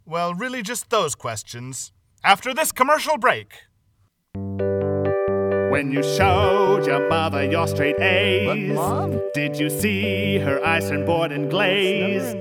well, 0.06 0.36
really 0.36 0.62
just 0.62 0.92
those 0.92 1.16
questions. 1.16 1.94
After 2.24 2.54
this 2.54 2.72
commercial 2.72 3.18
break. 3.18 3.54
When 5.74 5.92
you 5.92 6.04
showed 6.04 6.86
your 6.86 7.10
mother 7.10 7.44
your 7.44 7.68
straight 7.68 8.00
A's, 8.00 8.76
Mom? 8.76 9.20
did 9.34 9.56
you 9.58 9.72
see 9.72 10.38
her 10.38 10.64
eyes 10.64 10.88
turn 10.88 11.04
bored 11.04 11.32
and 11.32 11.50
glazed? 11.50 12.38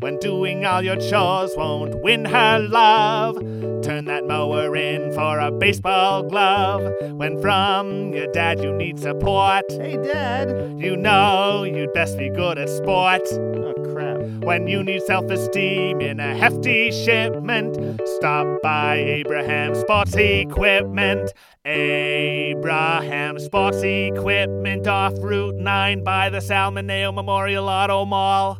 When 0.00 0.16
doing 0.18 0.64
all 0.64 0.80
your 0.80 0.96
chores 0.96 1.52
won't 1.58 2.02
win 2.02 2.24
her 2.24 2.58
love, 2.60 3.36
turn 3.82 4.06
that 4.06 4.26
mower 4.26 4.74
in 4.74 5.12
for 5.12 5.40
a 5.40 5.50
baseball 5.50 6.22
glove. 6.22 6.90
When 7.12 7.38
from 7.42 8.14
your 8.14 8.32
dad 8.32 8.62
you 8.62 8.72
need 8.72 8.98
support, 8.98 9.70
Hey, 9.70 9.98
Dad. 9.98 10.48
you 10.78 10.96
know 10.96 11.64
you'd 11.64 11.92
best 11.92 12.16
be 12.16 12.30
good 12.30 12.56
at 12.56 12.70
sport. 12.70 13.28
Oh, 13.30 13.74
crap. 13.92 14.13
When 14.24 14.66
you 14.66 14.82
need 14.82 15.02
self 15.02 15.30
esteem 15.30 16.00
in 16.00 16.18
a 16.18 16.34
hefty 16.34 16.90
shipment, 16.90 18.00
stop 18.16 18.46
by 18.62 18.96
Abraham 18.96 19.74
Sports 19.74 20.14
Equipment. 20.16 21.32
Abraham 21.64 23.38
Sports 23.38 23.82
Equipment 23.82 24.86
off 24.86 25.12
Route 25.18 25.56
9 25.56 26.04
by 26.04 26.30
the 26.30 26.38
Salmoneo 26.38 27.14
Memorial 27.14 27.68
Auto 27.68 28.06
Mall. 28.06 28.58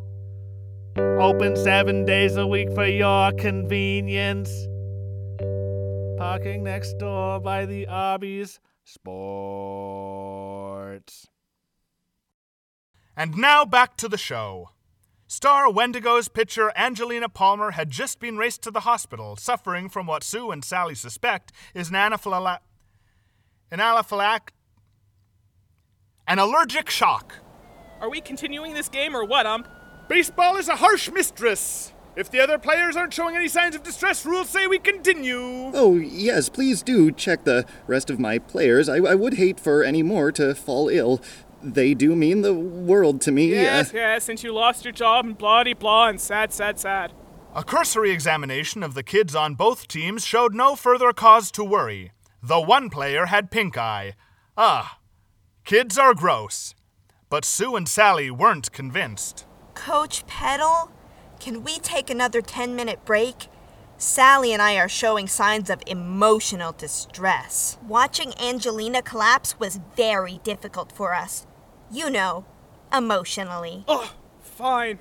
Open 0.96 1.56
seven 1.56 2.04
days 2.04 2.36
a 2.36 2.46
week 2.46 2.72
for 2.74 2.86
your 2.86 3.32
convenience. 3.32 4.50
Parking 6.18 6.62
next 6.62 6.94
door 6.98 7.40
by 7.40 7.64
the 7.66 7.86
Arby's 7.86 8.60
Sports. 8.84 9.14
And 13.16 13.36
now 13.36 13.64
back 13.64 13.96
to 13.98 14.08
the 14.08 14.18
show. 14.18 14.73
Star 15.34 15.68
Wendigo's 15.68 16.28
pitcher 16.28 16.70
Angelina 16.76 17.28
Palmer 17.28 17.72
had 17.72 17.90
just 17.90 18.20
been 18.20 18.36
raced 18.36 18.62
to 18.62 18.70
the 18.70 18.80
hospital, 18.80 19.34
suffering 19.34 19.88
from 19.88 20.06
what 20.06 20.22
Sue 20.22 20.52
and 20.52 20.64
Sally 20.64 20.94
suspect 20.94 21.50
is 21.74 21.88
an 21.88 21.96
anaphylactic. 21.96 22.60
An 23.72 23.80
anaphylactic. 23.80 24.50
An 26.28 26.38
allergic 26.38 26.88
shock. 26.88 27.34
Are 28.00 28.08
we 28.08 28.20
continuing 28.20 28.74
this 28.74 28.88
game 28.88 29.16
or 29.16 29.24
what, 29.24 29.44
ump? 29.44 29.66
Baseball 30.06 30.54
is 30.54 30.68
a 30.68 30.76
harsh 30.76 31.10
mistress. 31.10 31.92
If 32.16 32.30
the 32.30 32.38
other 32.38 32.58
players 32.58 32.94
aren't 32.94 33.12
showing 33.12 33.34
any 33.34 33.48
signs 33.48 33.74
of 33.74 33.82
distress, 33.82 34.24
rules 34.24 34.48
say 34.48 34.68
we 34.68 34.78
continue. 34.78 35.72
Oh, 35.74 35.96
yes, 35.96 36.48
please 36.48 36.80
do 36.80 37.10
check 37.10 37.42
the 37.42 37.66
rest 37.88 38.08
of 38.08 38.20
my 38.20 38.38
players. 38.38 38.88
I, 38.88 38.98
I 38.98 39.16
would 39.16 39.34
hate 39.34 39.58
for 39.58 39.82
any 39.82 40.04
more 40.04 40.30
to 40.30 40.54
fall 40.54 40.88
ill. 40.88 41.20
They 41.64 41.94
do 41.94 42.14
mean 42.14 42.42
the 42.42 42.52
world 42.54 43.20
to 43.22 43.32
me. 43.32 43.50
Yes, 43.50 43.88
Uh, 43.90 43.96
yes, 43.96 44.24
since 44.24 44.42
you 44.42 44.52
lost 44.52 44.84
your 44.84 44.92
job 44.92 45.24
and 45.24 45.36
blah 45.36 45.64
de 45.64 45.72
blah 45.72 46.08
and 46.08 46.20
sad, 46.20 46.52
sad, 46.52 46.78
sad. 46.78 47.12
A 47.54 47.64
cursory 47.64 48.10
examination 48.10 48.82
of 48.82 48.94
the 48.94 49.02
kids 49.02 49.34
on 49.34 49.54
both 49.54 49.88
teams 49.88 50.26
showed 50.26 50.54
no 50.54 50.76
further 50.76 51.12
cause 51.12 51.50
to 51.52 51.64
worry, 51.64 52.12
though 52.42 52.60
one 52.60 52.90
player 52.90 53.26
had 53.26 53.50
pink 53.50 53.78
eye. 53.78 54.14
Ah, 54.58 54.98
kids 55.64 55.96
are 55.96 56.14
gross. 56.14 56.74
But 57.30 57.44
Sue 57.46 57.76
and 57.76 57.88
Sally 57.88 58.30
weren't 58.30 58.70
convinced. 58.72 59.46
Coach 59.74 60.26
Peddle, 60.26 60.92
can 61.40 61.64
we 61.64 61.78
take 61.78 62.10
another 62.10 62.42
10 62.42 62.76
minute 62.76 63.04
break? 63.04 63.48
Sally 63.96 64.52
and 64.52 64.60
I 64.60 64.76
are 64.76 64.88
showing 64.88 65.26
signs 65.28 65.70
of 65.70 65.82
emotional 65.86 66.72
distress. 66.72 67.78
Watching 67.86 68.34
Angelina 68.38 69.00
collapse 69.00 69.58
was 69.58 69.80
very 69.96 70.40
difficult 70.44 70.92
for 70.92 71.14
us. 71.14 71.46
You 71.90 72.10
know, 72.10 72.44
emotionally. 72.92 73.84
Oh, 73.86 74.14
fine. 74.40 74.98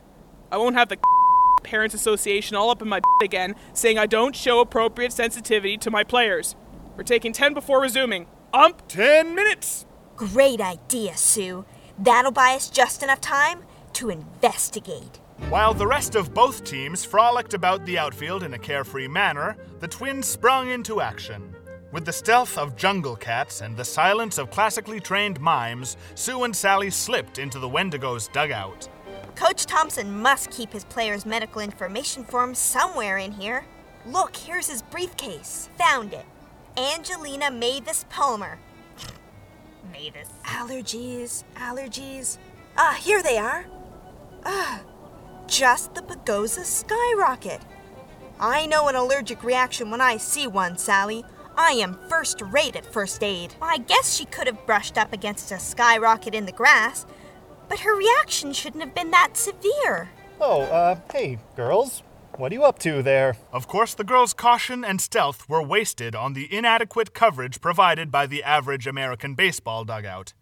I 0.51 0.57
won't 0.57 0.75
have 0.75 0.89
the 0.89 0.97
Parents 1.63 1.95
Association 1.95 2.55
all 2.55 2.69
up 2.69 2.81
in 2.81 2.89
my 2.89 3.01
again, 3.23 3.55
saying 3.73 3.97
I 3.97 4.05
don't 4.05 4.35
show 4.35 4.59
appropriate 4.59 5.13
sensitivity 5.13 5.77
to 5.77 5.91
my 5.91 6.03
players. 6.03 6.55
We're 6.95 7.03
taking 7.03 7.33
10 7.33 7.53
before 7.53 7.81
resuming. 7.81 8.27
Ump, 8.53 8.87
10 8.87 9.33
minutes! 9.33 9.85
Great 10.15 10.61
idea, 10.61 11.17
Sue. 11.17 11.65
That'll 11.97 12.31
buy 12.31 12.53
us 12.55 12.69
just 12.69 13.01
enough 13.01 13.21
time 13.21 13.63
to 13.93 14.09
investigate. 14.09 15.19
While 15.49 15.73
the 15.73 15.87
rest 15.87 16.15
of 16.15 16.33
both 16.33 16.63
teams 16.63 17.03
frolicked 17.03 17.53
about 17.53 17.85
the 17.85 17.97
outfield 17.97 18.43
in 18.43 18.53
a 18.53 18.59
carefree 18.59 19.07
manner, 19.07 19.57
the 19.79 19.87
twins 19.87 20.27
sprung 20.27 20.69
into 20.69 21.01
action. 21.01 21.55
With 21.93 22.05
the 22.05 22.11
stealth 22.11 22.57
of 22.57 22.75
jungle 22.75 23.15
cats 23.15 23.61
and 23.61 23.77
the 23.77 23.85
silence 23.85 24.39
of 24.39 24.49
classically 24.49 24.99
trained 24.99 25.39
mimes, 25.39 25.95
Sue 26.15 26.43
and 26.43 26.55
Sally 26.55 26.89
slipped 26.89 27.37
into 27.37 27.59
the 27.59 27.69
Wendigo's 27.69 28.27
dugout. 28.29 28.89
Coach 29.35 29.67
Thompson 29.67 30.11
must 30.11 30.49
keep 30.49 30.73
his 30.73 30.85
players' 30.85 31.23
medical 31.23 31.61
information 31.61 32.23
forms 32.23 32.57
somewhere 32.57 33.19
in 33.19 33.31
here. 33.31 33.63
Look, 34.07 34.35
here's 34.35 34.67
his 34.67 34.81
briefcase. 34.81 35.69
Found 35.77 36.13
it. 36.13 36.25
Angelina 36.75 37.51
Mavis 37.51 38.05
Palmer. 38.09 38.57
Mavis. 39.91 40.29
Allergies, 40.45 41.43
allergies. 41.55 42.39
Ah, 42.75 42.97
here 42.99 43.21
they 43.21 43.37
are. 43.37 43.67
Ah, 44.43 44.81
just 45.45 45.93
the 45.93 46.01
Pagosa 46.01 46.65
skyrocket. 46.65 47.61
I 48.39 48.65
know 48.65 48.87
an 48.87 48.95
allergic 48.95 49.43
reaction 49.43 49.91
when 49.91 50.01
I 50.01 50.17
see 50.17 50.47
one, 50.47 50.79
Sally. 50.79 51.23
I 51.55 51.71
am 51.71 51.99
first 52.09 52.41
rate 52.41 52.75
at 52.75 52.91
first 52.91 53.23
aid. 53.23 53.55
I 53.61 53.77
guess 53.77 54.15
she 54.15 54.25
could 54.25 54.47
have 54.47 54.65
brushed 54.65 54.97
up 54.97 55.13
against 55.13 55.51
a 55.51 55.59
skyrocket 55.59 56.33
in 56.33 56.45
the 56.45 56.51
grass, 56.51 57.05
but 57.69 57.79
her 57.79 57.95
reaction 57.95 58.53
shouldn't 58.53 58.83
have 58.83 58.95
been 58.95 59.11
that 59.11 59.37
severe. 59.37 60.09
Oh, 60.39 60.61
uh, 60.63 60.99
hey, 61.11 61.39
girls. 61.55 62.03
What 62.37 62.51
are 62.51 62.55
you 62.55 62.63
up 62.63 62.79
to 62.79 63.03
there? 63.03 63.37
Of 63.51 63.67
course, 63.67 63.93
the 63.93 64.03
girls' 64.03 64.33
caution 64.33 64.83
and 64.83 64.99
stealth 64.99 65.47
were 65.47 65.61
wasted 65.61 66.15
on 66.15 66.33
the 66.33 66.51
inadequate 66.51 67.13
coverage 67.13 67.61
provided 67.61 68.11
by 68.11 68.25
the 68.25 68.43
average 68.43 68.87
American 68.87 69.35
baseball 69.35 69.85
dugout. 69.85 70.33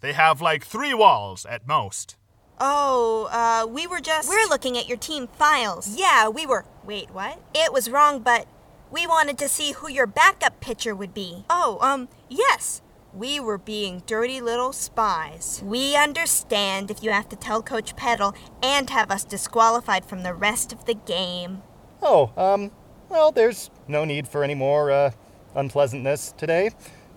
They 0.00 0.12
have 0.12 0.40
like 0.40 0.64
three 0.64 0.94
walls 0.94 1.44
at 1.44 1.66
most. 1.66 2.16
Oh, 2.60 3.28
uh, 3.32 3.66
we 3.66 3.88
were 3.88 4.00
just. 4.00 4.28
We're 4.28 4.48
looking 4.48 4.78
at 4.78 4.86
your 4.86 4.96
team 4.96 5.26
files. 5.26 5.96
Yeah, 5.98 6.28
we 6.28 6.46
were. 6.46 6.64
Wait, 6.84 7.10
what? 7.10 7.40
It 7.52 7.72
was 7.72 7.90
wrong, 7.90 8.20
but 8.20 8.46
we 8.90 9.06
wanted 9.06 9.38
to 9.38 9.48
see 9.48 9.72
who 9.72 9.88
your 9.88 10.06
backup 10.06 10.60
pitcher 10.60 10.94
would 10.94 11.14
be. 11.14 11.44
Oh, 11.50 11.78
um, 11.80 12.08
yes. 12.28 12.80
We 13.12 13.38
were 13.38 13.58
being 13.58 14.02
dirty 14.06 14.40
little 14.40 14.72
spies. 14.72 15.62
We 15.64 15.96
understand 15.96 16.90
if 16.90 17.02
you 17.02 17.10
have 17.10 17.28
to 17.28 17.36
tell 17.36 17.62
Coach 17.62 17.94
Peddle 17.94 18.34
and 18.60 18.90
have 18.90 19.10
us 19.10 19.24
disqualified 19.24 20.04
from 20.04 20.24
the 20.24 20.34
rest 20.34 20.72
of 20.72 20.84
the 20.84 20.94
game. 20.94 21.62
Oh, 22.02 22.32
um, 22.36 22.72
well, 23.08 23.30
there's 23.30 23.70
no 23.86 24.04
need 24.04 24.26
for 24.26 24.42
any 24.42 24.56
more, 24.56 24.90
uh, 24.90 25.10
unpleasantness 25.54 26.34
today. 26.36 26.70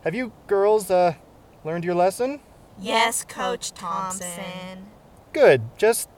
Have 0.04 0.14
you 0.14 0.32
girls, 0.46 0.92
uh, 0.92 1.16
learned 1.64 1.84
your 1.84 1.96
lesson? 1.96 2.42
Yes, 2.80 3.24
Coach 3.24 3.74
Thompson. 3.74 4.92
Good. 5.34 5.64
Just, 5.78 6.10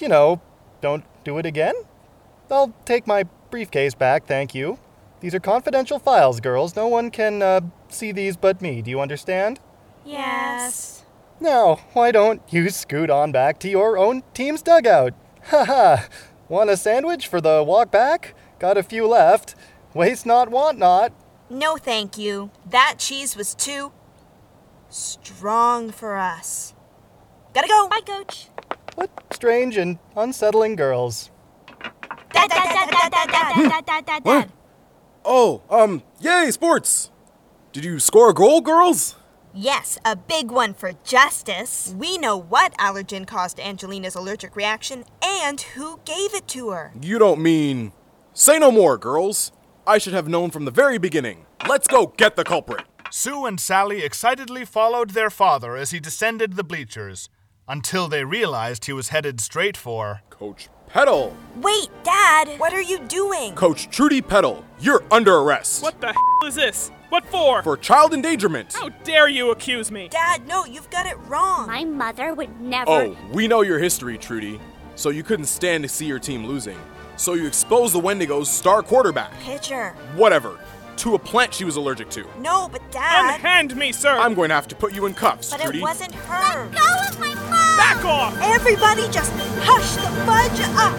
you 0.00 0.08
know, 0.08 0.40
don't 0.80 1.04
do 1.22 1.38
it 1.38 1.46
again? 1.46 1.74
I'll 2.50 2.74
take 2.84 3.06
my 3.06 3.22
briefcase 3.50 3.94
back, 3.94 4.26
thank 4.26 4.54
you. 4.54 4.78
These 5.20 5.34
are 5.34 5.40
confidential 5.40 5.98
files, 5.98 6.40
girls. 6.40 6.76
No 6.76 6.86
one 6.86 7.10
can, 7.10 7.42
uh, 7.42 7.60
see 7.88 8.12
these 8.12 8.36
but 8.36 8.62
me. 8.62 8.82
Do 8.82 8.90
you 8.90 9.00
understand? 9.00 9.60
Yes. 10.04 11.04
Now, 11.40 11.76
why 11.92 12.10
don't 12.10 12.42
you 12.48 12.68
scoot 12.70 13.10
on 13.10 13.32
back 13.32 13.58
to 13.60 13.68
your 13.68 13.98
own 13.98 14.22
team's 14.34 14.62
dugout? 14.62 15.14
Haha! 15.44 16.04
Want 16.48 16.70
a 16.70 16.76
sandwich 16.76 17.28
for 17.28 17.40
the 17.40 17.62
walk 17.66 17.90
back? 17.90 18.34
Got 18.58 18.78
a 18.78 18.82
few 18.82 19.06
left. 19.06 19.54
Waste 19.94 20.26
not, 20.26 20.50
want 20.50 20.78
not. 20.78 21.12
No, 21.50 21.76
thank 21.76 22.18
you. 22.18 22.50
That 22.68 22.96
cheese 22.98 23.36
was 23.36 23.54
too 23.54 23.92
strong 24.88 25.90
for 25.90 26.16
us. 26.16 26.74
Gotta 27.54 27.68
go. 27.68 27.88
Bye, 27.88 28.00
Coach. 28.06 28.48
What 28.94 29.10
strange 29.32 29.76
and 29.76 29.98
unsettling 30.16 30.76
girls. 30.76 31.30
Dad, 32.32 32.48
dad, 32.50 32.50
dad, 32.50 32.90
dad, 32.90 33.12
dad, 33.12 33.28
dad, 33.30 33.70
dad, 33.70 33.86
dad, 33.86 34.06
dad, 34.06 34.24
What? 34.24 34.48
Oh, 35.24 35.62
um, 35.68 36.02
yay, 36.20 36.50
sports! 36.50 37.10
Did 37.72 37.84
you 37.84 37.98
score 37.98 38.30
a 38.30 38.34
goal, 38.34 38.60
girls? 38.60 39.16
Yes, 39.54 39.98
a 40.04 40.14
big 40.14 40.50
one 40.50 40.74
for 40.74 40.92
justice. 41.04 41.94
We 41.96 42.18
know 42.18 42.36
what 42.36 42.76
allergen 42.78 43.26
caused 43.26 43.58
Angelina's 43.58 44.14
allergic 44.14 44.54
reaction 44.54 45.04
and 45.22 45.60
who 45.60 46.00
gave 46.04 46.34
it 46.34 46.46
to 46.48 46.70
her. 46.70 46.92
You 47.00 47.18
don't 47.18 47.40
mean. 47.40 47.92
Say 48.34 48.58
no 48.58 48.70
more, 48.70 48.96
girls. 48.96 49.52
I 49.86 49.98
should 49.98 50.12
have 50.12 50.28
known 50.28 50.50
from 50.50 50.64
the 50.64 50.70
very 50.70 50.98
beginning. 50.98 51.46
Let's 51.68 51.88
go 51.88 52.14
get 52.16 52.36
the 52.36 52.44
culprit. 52.44 52.84
Sue 53.10 53.46
and 53.46 53.58
Sally 53.58 54.02
excitedly 54.02 54.64
followed 54.64 55.10
their 55.10 55.30
father 55.30 55.76
as 55.76 55.90
he 55.90 55.98
descended 55.98 56.54
the 56.56 56.64
bleachers, 56.64 57.28
until 57.66 58.06
they 58.06 58.24
realized 58.24 58.84
he 58.84 58.92
was 58.92 59.08
headed 59.08 59.40
straight 59.40 59.76
for. 59.76 60.22
Coach 60.30 60.68
Peddle! 60.88 61.36
Wait, 61.56 61.88
Dad! 62.02 62.58
What 62.58 62.72
are 62.72 62.80
you 62.80 62.98
doing? 63.00 63.54
Coach 63.54 63.90
Trudy 63.90 64.22
Peddle, 64.22 64.64
you're 64.80 65.04
under 65.10 65.36
arrest. 65.36 65.82
What 65.82 66.00
the 66.00 66.08
hell 66.08 66.46
is 66.48 66.54
this? 66.54 66.90
What 67.10 67.26
for? 67.26 67.62
For 67.62 67.76
child 67.76 68.14
endangerment. 68.14 68.72
How 68.74 68.88
dare 69.04 69.28
you 69.28 69.50
accuse 69.50 69.90
me? 69.90 70.08
Dad, 70.08 70.46
no, 70.46 70.64
you've 70.64 70.88
got 70.90 71.06
it 71.06 71.16
wrong. 71.26 71.66
My 71.66 71.84
mother 71.84 72.34
would 72.34 72.60
never. 72.60 72.90
Oh, 72.90 73.16
we 73.32 73.48
know 73.48 73.62
your 73.62 73.78
history, 73.78 74.16
Trudy. 74.18 74.60
So 74.94 75.10
you 75.10 75.22
couldn't 75.22 75.46
stand 75.46 75.84
to 75.84 75.88
see 75.88 76.06
your 76.06 76.18
team 76.18 76.46
losing. 76.46 76.78
So 77.16 77.34
you 77.34 77.46
exposed 77.46 77.94
the 77.94 78.00
Wendigos' 78.00 78.46
star 78.46 78.82
quarterback. 78.82 79.32
Pitcher. 79.40 79.90
Whatever. 80.16 80.58
To 80.96 81.14
a 81.14 81.18
plant 81.18 81.54
she 81.54 81.64
was 81.64 81.76
allergic 81.76 82.10
to. 82.10 82.26
No, 82.40 82.68
but 82.70 82.82
Dad. 82.90 83.34
Unhand 83.36 83.76
me, 83.76 83.92
sir! 83.92 84.18
I'm 84.18 84.34
going 84.34 84.48
to 84.48 84.54
have 84.54 84.68
to 84.68 84.74
put 84.74 84.94
you 84.94 85.06
in 85.06 85.14
cuffs, 85.14 85.50
but 85.50 85.60
Trudy. 85.60 85.78
it 85.78 85.82
wasn't 85.82 86.14
her. 86.14 86.64
Let 86.66 86.74
go 86.74 87.08
of 87.08 87.20
my 87.20 87.34
mom! 87.34 87.57
Back 87.78 88.04
off! 88.04 88.36
Everybody 88.42 89.02
just 89.08 89.32
hush 89.60 89.94
the 89.94 90.10
fudge 90.26 90.60
up. 90.76 90.98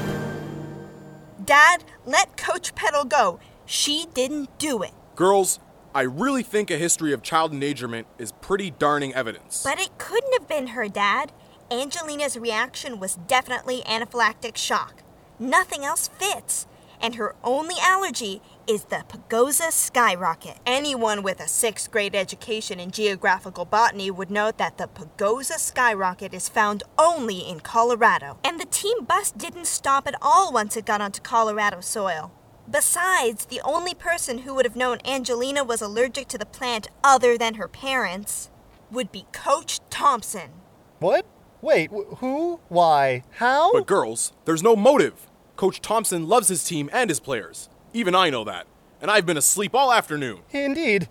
Dad, 1.46 1.84
let 2.06 2.38
Coach 2.38 2.74
Peddle 2.74 3.04
go. 3.04 3.42
She 3.66 4.06
didn't 4.14 4.58
do 4.58 4.82
it. 4.82 4.92
Girls, 5.18 5.60
I 5.94 6.04
really 6.04 6.42
think 6.42 6.72
a 6.72 6.78
history 6.78 7.12
of 7.12 7.22
child 7.22 7.52
endangerment 7.52 8.08
is 8.18 8.32
pretty 8.32 8.72
darning 8.72 9.14
evidence. 9.14 9.62
But 9.62 9.78
it 9.82 9.98
couldn't 9.98 10.32
have 10.32 10.48
been 10.48 10.68
her, 10.68 10.88
Dad. 10.88 11.34
Angelina's 11.70 12.38
reaction 12.38 12.98
was 12.98 13.18
definitely 13.28 13.82
anaphylactic 13.82 14.56
shock. 14.56 15.04
Nothing 15.38 15.84
else 15.84 16.08
fits. 16.08 16.66
And 17.02 17.16
her 17.16 17.36
only 17.44 17.76
allergy 17.82 18.42
is 18.70 18.84
the 18.84 19.04
Pagosa 19.10 19.72
skyrocket. 19.72 20.60
Anyone 20.64 21.24
with 21.24 21.40
a 21.40 21.48
sixth 21.48 21.90
grade 21.90 22.14
education 22.14 22.80
in 22.80 22.92
geographical 22.92 23.66
botany 23.66 24.12
would 24.12 24.30
know 24.30 24.52
that 24.58 24.78
the 24.78 24.88
Pagosa 24.88 25.58
skyrocket 25.58 26.36
is 26.36 26.48
found 26.48 26.84
only 26.96 27.40
in 27.40 27.62
Colorado. 27.62 28.38
And 28.44 28.60
the 28.60 28.66
team 28.66 29.06
bus 29.06 29.32
didn't 29.32 29.66
stop 29.66 30.08
at 30.08 30.14
all 30.22 30.54
once 30.54 30.78
it 30.78 30.86
got 30.86 31.02
onto 31.02 31.20
Colorado 31.20 31.82
soil. 31.82 32.32
Besides, 32.70 33.48
the 33.48 33.60
only 33.66 33.96
person 33.96 34.40
who 34.40 34.54
would 34.54 34.66
have 34.66 34.76
known 34.76 35.00
Angelina 35.04 35.64
was 35.64 35.82
allergic 35.82 36.28
to 36.28 36.38
the 36.38 36.46
plant 36.46 36.90
other 37.04 37.40
than 37.40 37.56
her 37.56 37.68
parents 37.68 38.52
would 38.92 39.12
be 39.12 39.26
Coach 39.32 39.80
Thompson. 39.90 40.52
What? 41.00 41.26
Wait, 41.62 41.90
wh- 41.90 42.18
who? 42.18 42.60
Why? 42.68 43.24
How? 43.32 43.74
But 43.74 43.88
girls, 43.88 44.34
there's 44.46 44.62
no 44.62 44.76
motive. 44.76 45.26
Coach 45.56 45.82
Thompson 45.82 46.28
loves 46.28 46.50
his 46.50 46.64
team 46.64 46.88
and 46.94 47.10
his 47.10 47.20
players. 47.20 47.68
Even 47.94 48.16
I 48.16 48.30
know 48.30 48.44
that. 48.44 48.68
And 49.02 49.10
I've 49.10 49.26
been 49.26 49.38
asleep 49.38 49.74
all 49.74 49.92
afternoon. 49.92 50.40
Indeed. 50.52 51.08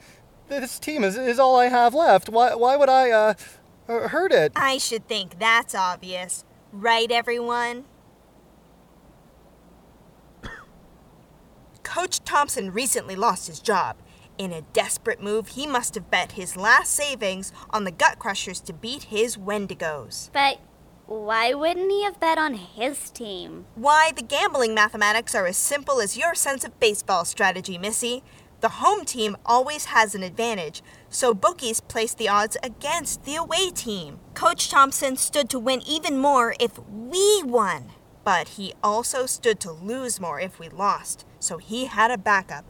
This 0.49 0.79
team 0.79 1.05
is, 1.05 1.17
is 1.17 1.39
all 1.39 1.57
I 1.57 1.67
have 1.67 1.95
left. 1.95 2.29
Why, 2.29 2.55
why 2.55 2.77
would 2.77 2.89
I, 2.89 3.11
uh, 3.11 3.35
uh, 3.89 4.09
hurt 4.09 4.33
it? 4.33 4.53
I 4.55 4.79
should 4.79 5.09
think 5.09 5.39
that's 5.39 5.75
obvious. 5.75 6.45
Right, 6.73 7.11
everyone? 7.11 7.85
Coach 11.83 12.21
Thompson 12.25 12.73
recently 12.73 13.17
lost 13.17 13.47
his 13.47 13.61
job. 13.61 13.97
In 14.37 14.53
a 14.53 14.63
desperate 14.63 15.23
move, 15.23 15.49
he 15.49 15.67
must 15.67 15.97
have 15.97 16.11
bet 16.11 16.33
his 16.33 16.57
last 16.57 16.93
savings 16.93 17.53
on 17.71 17.85
the 17.85 17.91
Gut 17.91 18.19
Crushers 18.19 18.61
to 18.61 18.73
beat 18.73 19.05
his 19.05 19.37
Wendigos. 19.37 20.31
But 20.33 20.61
why 21.09 21.55
wouldn't 21.55 21.91
he 21.91 22.05
have 22.05 22.21
bet 22.21 22.37
on 22.37 22.53
his 22.53 23.09
team? 23.09 23.65
Why, 23.77 24.13
the 24.15 24.23
gambling 24.23 24.75
mathematics 24.75 25.35
are 25.35 25.47
as 25.47 25.57
simple 25.57 26.03
as 26.03 26.19
your 26.19 26.35
sense 26.35 26.65
of 26.65 26.79
baseball 26.79 27.25
strategy, 27.25 27.79
Missy. 27.79 28.23
The 28.61 28.69
home 28.69 29.07
team 29.07 29.37
always 29.47 29.87
has 29.87 30.15
an 30.15 30.23
advantage, 30.23 30.83
so 31.09 31.33
bookies 31.33 31.81
place 31.81 32.13
the 32.13 32.29
odds 32.29 32.59
against 32.63 33.25
the 33.25 33.37
away 33.37 33.71
team. 33.71 34.19
Coach 34.35 34.69
Thompson 34.69 35.17
stood 35.17 35.49
to 35.49 35.59
win 35.59 35.81
even 35.89 36.19
more 36.19 36.55
if 36.61 36.79
we 36.87 37.43
won, 37.43 37.93
but 38.23 38.49
he 38.49 38.75
also 38.83 39.25
stood 39.25 39.61
to 39.61 39.73
lose 39.73 40.21
more 40.21 40.39
if 40.39 40.59
we 40.59 40.69
lost, 40.69 41.25
so 41.41 41.57
he 41.57 41.87
had 41.87 42.11
a 42.11 42.19
backup. 42.19 42.67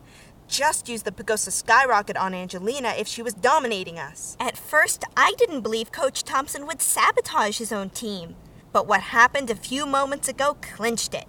Just 0.49 0.88
use 0.88 1.02
the 1.02 1.12
Pagosa 1.12 1.52
skyrocket 1.52 2.17
on 2.17 2.33
Angelina 2.33 2.95
if 2.99 3.07
she 3.07 3.23
was 3.23 3.35
dominating 3.35 3.99
us. 3.99 4.35
At 4.40 4.57
first, 4.57 5.05
I 5.14 5.35
didn't 5.37 5.61
believe 5.61 5.93
Coach 5.93 6.25
Thompson 6.25 6.67
would 6.67 6.81
sabotage 6.81 7.59
his 7.59 7.71
own 7.71 7.90
team, 7.90 8.35
but 8.73 8.87
what 8.87 9.02
happened 9.02 9.50
a 9.50 9.55
few 9.55 9.85
moments 9.85 10.26
ago 10.26 10.57
clinched 10.62 11.12
it. 11.12 11.26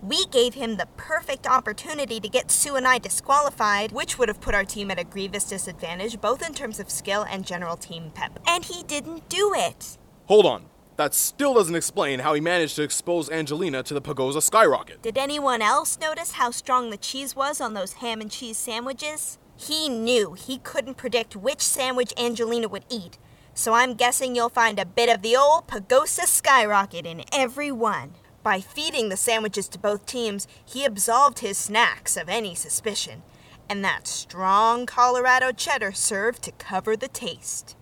We 0.00 0.24
gave 0.26 0.54
him 0.54 0.76
the 0.76 0.86
perfect 0.96 1.48
opportunity 1.48 2.20
to 2.20 2.28
get 2.28 2.50
Sue 2.50 2.76
and 2.76 2.86
I 2.86 2.98
disqualified, 2.98 3.90
which 3.90 4.18
would 4.18 4.28
have 4.28 4.40
put 4.40 4.54
our 4.54 4.64
team 4.64 4.90
at 4.90 5.00
a 5.00 5.04
grievous 5.04 5.44
disadvantage, 5.44 6.20
both 6.20 6.46
in 6.46 6.54
terms 6.54 6.78
of 6.78 6.90
skill 6.90 7.26
and 7.28 7.44
general 7.44 7.76
team 7.76 8.12
pep. 8.14 8.38
And 8.46 8.64
he 8.64 8.84
didn't 8.84 9.28
do 9.28 9.52
it. 9.54 9.98
Hold 10.26 10.46
on. 10.46 10.64
That 11.00 11.14
still 11.14 11.54
doesn't 11.54 11.74
explain 11.74 12.18
how 12.18 12.34
he 12.34 12.42
managed 12.42 12.76
to 12.76 12.82
expose 12.82 13.30
Angelina 13.30 13.82
to 13.84 13.94
the 13.94 14.02
Pagosa 14.02 14.42
skyrocket. 14.42 15.00
Did 15.00 15.16
anyone 15.16 15.62
else 15.62 15.98
notice 15.98 16.32
how 16.32 16.50
strong 16.50 16.90
the 16.90 16.98
cheese 16.98 17.34
was 17.34 17.58
on 17.58 17.72
those 17.72 17.94
ham 17.94 18.20
and 18.20 18.30
cheese 18.30 18.58
sandwiches? 18.58 19.38
He 19.56 19.88
knew 19.88 20.34
he 20.34 20.58
couldn't 20.58 20.98
predict 20.98 21.34
which 21.34 21.62
sandwich 21.62 22.12
Angelina 22.18 22.68
would 22.68 22.84
eat, 22.90 23.16
so 23.54 23.72
I'm 23.72 23.94
guessing 23.94 24.36
you'll 24.36 24.50
find 24.50 24.78
a 24.78 24.84
bit 24.84 25.08
of 25.08 25.22
the 25.22 25.34
old 25.34 25.68
Pagosa 25.68 26.26
skyrocket 26.26 27.06
in 27.06 27.24
every 27.32 27.72
one. 27.72 28.12
By 28.42 28.60
feeding 28.60 29.08
the 29.08 29.16
sandwiches 29.16 29.70
to 29.70 29.78
both 29.78 30.04
teams, 30.04 30.46
he 30.62 30.84
absolved 30.84 31.38
his 31.38 31.56
snacks 31.56 32.18
of 32.18 32.28
any 32.28 32.54
suspicion, 32.54 33.22
and 33.70 33.82
that 33.82 34.06
strong 34.06 34.84
Colorado 34.84 35.50
cheddar 35.50 35.92
served 35.92 36.42
to 36.42 36.52
cover 36.52 36.94
the 36.94 37.08
taste. 37.08 37.74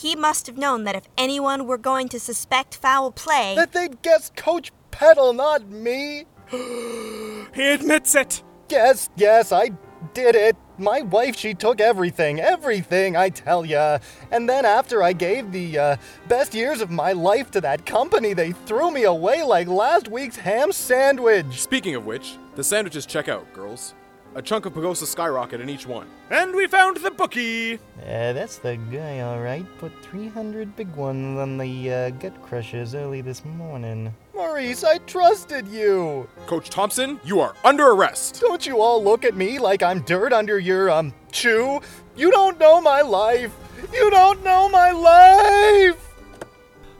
He 0.00 0.16
must 0.16 0.46
have 0.46 0.56
known 0.56 0.84
that 0.84 0.96
if 0.96 1.04
anyone 1.18 1.66
were 1.66 1.76
going 1.76 2.08
to 2.08 2.18
suspect 2.18 2.74
foul 2.74 3.10
play, 3.10 3.54
That 3.54 3.72
they'd 3.72 4.00
guess 4.00 4.32
Coach 4.34 4.72
Peddle, 4.90 5.34
not 5.34 5.68
me. 5.68 6.24
He 7.52 7.68
admits 7.68 8.14
it! 8.14 8.42
Yes, 8.70 9.10
yes, 9.16 9.52
I 9.52 9.72
did 10.14 10.36
it. 10.36 10.56
My 10.78 11.02
wife, 11.02 11.36
she 11.36 11.52
took 11.52 11.80
everything, 11.80 12.40
everything, 12.40 13.14
I 13.14 13.28
tell 13.28 13.66
ya. 13.66 13.98
And 14.30 14.48
then 14.48 14.64
after 14.64 15.02
I 15.02 15.12
gave 15.12 15.52
the 15.52 15.78
uh, 15.78 15.96
best 16.28 16.54
years 16.54 16.80
of 16.80 16.90
my 16.90 17.12
life 17.12 17.50
to 17.50 17.60
that 17.60 17.84
company, 17.84 18.32
they 18.32 18.52
threw 18.52 18.90
me 18.90 19.02
away 19.02 19.42
like 19.42 19.68
last 19.68 20.08
week's 20.08 20.36
ham 20.36 20.72
sandwich. 20.72 21.60
Speaking 21.60 21.94
of 21.96 22.06
which, 22.06 22.36
the 22.54 22.64
sandwiches 22.64 23.04
check 23.04 23.28
out, 23.28 23.52
girls. 23.52 23.94
A 24.36 24.40
chunk 24.42 24.64
of 24.64 24.74
Pagosa 24.74 25.06
skyrocket 25.06 25.60
in 25.60 25.68
each 25.68 25.86
one. 25.88 26.06
And 26.30 26.54
we 26.54 26.68
found 26.68 26.98
the 26.98 27.10
bookie! 27.10 27.74
Uh, 27.74 28.32
that's 28.32 28.58
the 28.58 28.76
guy, 28.76 29.20
all 29.20 29.40
right. 29.40 29.66
Put 29.78 29.92
300 30.04 30.76
big 30.76 30.94
ones 30.94 31.36
on 31.36 31.58
the 31.58 31.92
uh, 31.92 32.10
gut 32.10 32.40
crushers 32.42 32.94
early 32.94 33.22
this 33.22 33.44
morning. 33.44 34.14
Maurice, 34.32 34.84
I 34.84 34.98
trusted 34.98 35.66
you. 35.66 36.28
Coach 36.46 36.70
Thompson, 36.70 37.18
you 37.24 37.40
are 37.40 37.54
under 37.64 37.88
arrest. 37.88 38.40
Don't 38.40 38.64
you 38.64 38.80
all 38.80 39.02
look 39.02 39.24
at 39.24 39.34
me 39.36 39.58
like 39.58 39.82
I'm 39.82 40.00
dirt 40.02 40.32
under 40.32 40.60
your, 40.60 40.90
um, 40.90 41.12
shoe? 41.32 41.80
You 42.16 42.30
don't 42.30 42.56
know 42.60 42.80
my 42.80 43.00
life. 43.02 43.52
You 43.92 44.10
don't 44.10 44.44
know 44.44 44.68
my 44.68 44.92
life. 44.92 46.14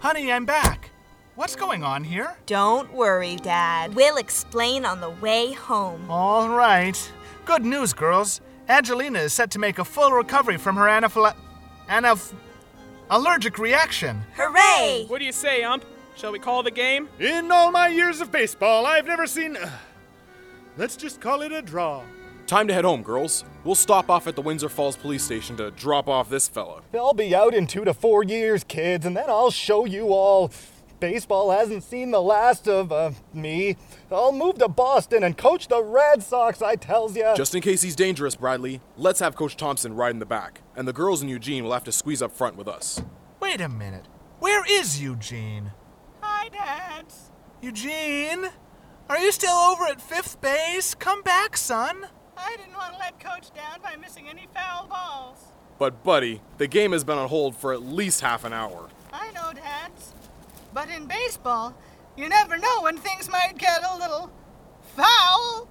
Honey, 0.00 0.32
I'm 0.32 0.44
back. 0.44 0.90
What's 1.36 1.56
going 1.56 1.84
on 1.84 2.02
here? 2.04 2.36
don't 2.46 2.92
worry, 2.92 3.36
Dad. 3.36 3.94
We'll 3.94 4.16
explain 4.18 4.84
on 4.84 5.00
the 5.00 5.08
way 5.08 5.52
home. 5.52 6.10
All 6.10 6.48
right. 6.50 7.10
Good 7.50 7.64
news, 7.64 7.92
girls. 7.92 8.40
Angelina 8.68 9.18
is 9.18 9.32
set 9.32 9.50
to 9.50 9.58
make 9.58 9.80
a 9.80 9.84
full 9.84 10.12
recovery 10.12 10.56
from 10.56 10.76
her 10.76 10.84
anaphila- 10.84 11.34
anaph- 11.88 12.32
allergic 13.10 13.58
reaction. 13.58 14.22
Hooray! 14.36 15.06
What 15.08 15.18
do 15.18 15.24
you 15.24 15.32
say, 15.32 15.64
Ump? 15.64 15.84
Shall 16.14 16.30
we 16.30 16.38
call 16.38 16.62
the 16.62 16.70
game? 16.70 17.08
In 17.18 17.50
all 17.50 17.72
my 17.72 17.88
years 17.88 18.20
of 18.20 18.30
baseball, 18.30 18.86
I've 18.86 19.04
never 19.04 19.26
seen. 19.26 19.56
Uh, 19.56 19.68
let's 20.76 20.94
just 20.94 21.20
call 21.20 21.42
it 21.42 21.50
a 21.50 21.60
draw. 21.60 22.04
Time 22.46 22.68
to 22.68 22.72
head 22.74 22.84
home, 22.84 23.02
girls. 23.02 23.44
We'll 23.64 23.74
stop 23.74 24.10
off 24.10 24.28
at 24.28 24.36
the 24.36 24.42
Windsor 24.42 24.68
Falls 24.68 24.96
police 24.96 25.24
station 25.24 25.56
to 25.56 25.72
drop 25.72 26.06
off 26.08 26.30
this 26.30 26.48
fella. 26.48 26.82
I'll 26.94 27.14
be 27.14 27.34
out 27.34 27.52
in 27.52 27.66
two 27.66 27.84
to 27.84 27.92
four 27.92 28.22
years, 28.22 28.62
kids, 28.62 29.04
and 29.04 29.16
then 29.16 29.28
I'll 29.28 29.50
show 29.50 29.86
you 29.86 30.12
all. 30.12 30.52
Baseball 31.00 31.50
hasn't 31.50 31.82
seen 31.82 32.10
the 32.10 32.20
last 32.20 32.68
of 32.68 32.92
uh, 32.92 33.12
me. 33.32 33.76
I'll 34.12 34.32
move 34.32 34.58
to 34.58 34.68
Boston 34.68 35.24
and 35.24 35.36
coach 35.36 35.68
the 35.68 35.82
Red 35.82 36.22
Sox, 36.22 36.60
I 36.60 36.76
tells 36.76 37.16
ya. 37.16 37.34
Just 37.34 37.54
in 37.54 37.62
case 37.62 37.80
he's 37.80 37.96
dangerous, 37.96 38.36
Bradley, 38.36 38.82
let's 38.98 39.18
have 39.20 39.34
Coach 39.34 39.56
Thompson 39.56 39.94
ride 39.94 40.10
in 40.10 40.18
the 40.18 40.26
back, 40.26 40.60
and 40.76 40.86
the 40.86 40.92
girls 40.92 41.22
and 41.22 41.30
Eugene 41.30 41.64
will 41.64 41.72
have 41.72 41.84
to 41.84 41.92
squeeze 41.92 42.20
up 42.20 42.32
front 42.32 42.56
with 42.56 42.68
us. 42.68 43.02
Wait 43.40 43.62
a 43.62 43.68
minute. 43.68 44.08
Where 44.40 44.62
is 44.68 45.00
Eugene? 45.00 45.72
Hi, 46.20 46.50
Dads. 46.50 47.30
Eugene? 47.62 48.50
Are 49.08 49.18
you 49.18 49.32
still 49.32 49.56
over 49.56 49.86
at 49.86 50.02
fifth 50.02 50.42
base? 50.42 50.94
Come 50.94 51.22
back, 51.22 51.56
son. 51.56 52.08
I 52.36 52.56
didn't 52.56 52.74
want 52.74 52.92
to 52.92 52.98
let 52.98 53.18
Coach 53.18 53.54
down 53.54 53.80
by 53.82 53.96
missing 53.96 54.28
any 54.28 54.48
foul 54.54 54.86
balls. 54.86 55.38
But, 55.78 56.04
buddy, 56.04 56.42
the 56.58 56.66
game 56.66 56.92
has 56.92 57.04
been 57.04 57.16
on 57.16 57.28
hold 57.28 57.56
for 57.56 57.72
at 57.72 57.80
least 57.80 58.20
half 58.20 58.44
an 58.44 58.52
hour. 58.52 58.90
I 59.12 59.30
know, 59.32 59.52
Dads. 59.54 60.14
But 60.72 60.88
in 60.88 61.06
baseball, 61.06 61.74
you 62.16 62.28
never 62.28 62.58
know 62.58 62.82
when 62.82 62.96
things 62.96 63.28
might 63.28 63.58
get 63.58 63.82
a 63.82 63.96
little 63.98 64.30
foul. 64.96 65.68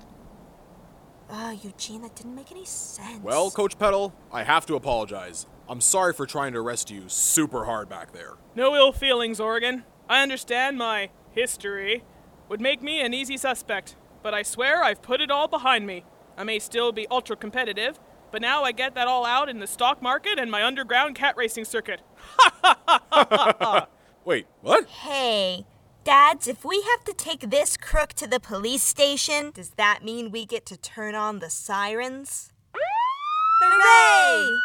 Uh, 1.30 1.56
Eugene, 1.62 2.02
that 2.02 2.16
didn't 2.16 2.36
make 2.36 2.52
any 2.52 2.66
sense. 2.66 3.24
Well, 3.24 3.52
Coach 3.52 3.78
Peddle, 3.78 4.14
I 4.32 4.44
have 4.44 4.66
to 4.66 4.76
apologize. 4.76 5.46
I'm 5.68 5.82
sorry 5.82 6.14
for 6.14 6.26
trying 6.26 6.54
to 6.54 6.60
arrest 6.60 6.90
you 6.90 7.04
super 7.08 7.66
hard 7.66 7.88
back 7.88 8.12
there. 8.12 8.34
No 8.56 8.76
ill 8.76 8.92
feelings, 8.92 9.40
Oregon. 9.40 9.84
I 10.10 10.24
understand 10.24 10.78
my 10.78 11.12
history. 11.32 12.04
would 12.50 12.60
make 12.60 12.82
me 12.82 13.02
an 13.02 13.14
easy 13.14 13.38
suspect. 13.38 13.96
But 14.24 14.34
I 14.34 14.42
swear 14.42 14.84
I've 14.84 15.02
put 15.04 15.22
it 15.22 15.30
all 15.32 15.48
behind 15.48 15.86
me. 15.86 16.04
I 16.36 16.44
may 16.44 16.58
still 16.60 16.92
be 16.92 17.08
ultra 17.12 17.36
competitive, 17.36 18.00
but 18.32 18.42
now 18.42 18.64
I 18.64 18.72
get 18.72 18.96
that 18.96 19.08
all 19.08 19.26
out 19.26 19.50
in 19.50 19.60
the 19.60 19.68
stock 19.68 20.02
market 20.02 20.40
and 20.40 20.50
my 20.50 20.64
underground 20.64 21.16
cat 21.16 21.36
racing 21.38 21.66
circuit. 21.66 22.02
Wait, 24.30 24.46
what? 24.62 24.86
Hey, 24.86 25.66
Dads, 26.04 26.48
if 26.48 26.64
we 26.64 26.84
have 26.84 27.04
to 27.06 27.14
take 27.14 27.50
this 27.50 27.76
crook 27.76 28.14
to 28.14 28.28
the 28.28 28.40
police 28.40 28.84
station, 28.84 29.50
does 29.50 29.72
that 29.72 30.06
mean 30.06 30.30
we 30.30 30.46
get 30.46 30.68
to 30.68 30.78
turn 30.78 31.16
on 31.16 31.40
the 31.40 31.50
sirens? 31.50 32.54
Hooray! 33.60 34.56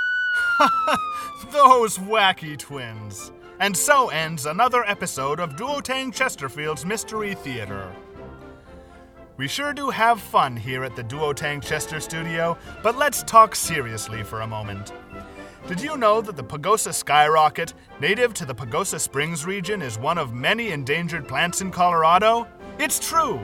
Those 1.51 1.97
wacky 1.97 2.59
twins. 2.59 3.33
And 3.59 3.75
so 3.75 4.11
ends 4.11 4.45
another 4.45 4.85
episode 4.85 5.41
of 5.41 5.57
Duotang 5.57 6.13
Chesterfield's 6.13 6.85
Mystery 6.85 7.33
Theater. 7.33 7.91
We 9.39 9.49
sure 9.49 9.73
do 9.73 9.89
have 9.89 10.21
fun 10.21 10.59
here 10.59 10.85
at 10.85 10.95
the 10.95 11.05
Duotang 11.05 11.63
Chester 11.63 12.01
studio, 12.01 12.59
but 12.83 12.99
let's 12.99 13.23
talk 13.23 13.55
seriously 13.55 14.25
for 14.25 14.43
a 14.43 14.47
moment. 14.47 14.93
Did 15.67 15.81
you 15.81 15.97
know 15.97 16.21
that 16.21 16.37
the 16.37 16.45
Pagosa 16.45 16.93
skyrocket, 16.93 17.73
native 17.99 18.35
to 18.35 18.45
the 18.45 18.55
Pagosa 18.55 19.01
Springs 19.01 19.47
region, 19.47 19.81
is 19.81 19.99
one 19.99 20.19
of 20.19 20.35
many 20.35 20.73
endangered 20.73 21.27
plants 21.27 21.63
in 21.63 21.71
Colorado? 21.71 22.47
It's 22.79 22.99
true! 22.99 23.41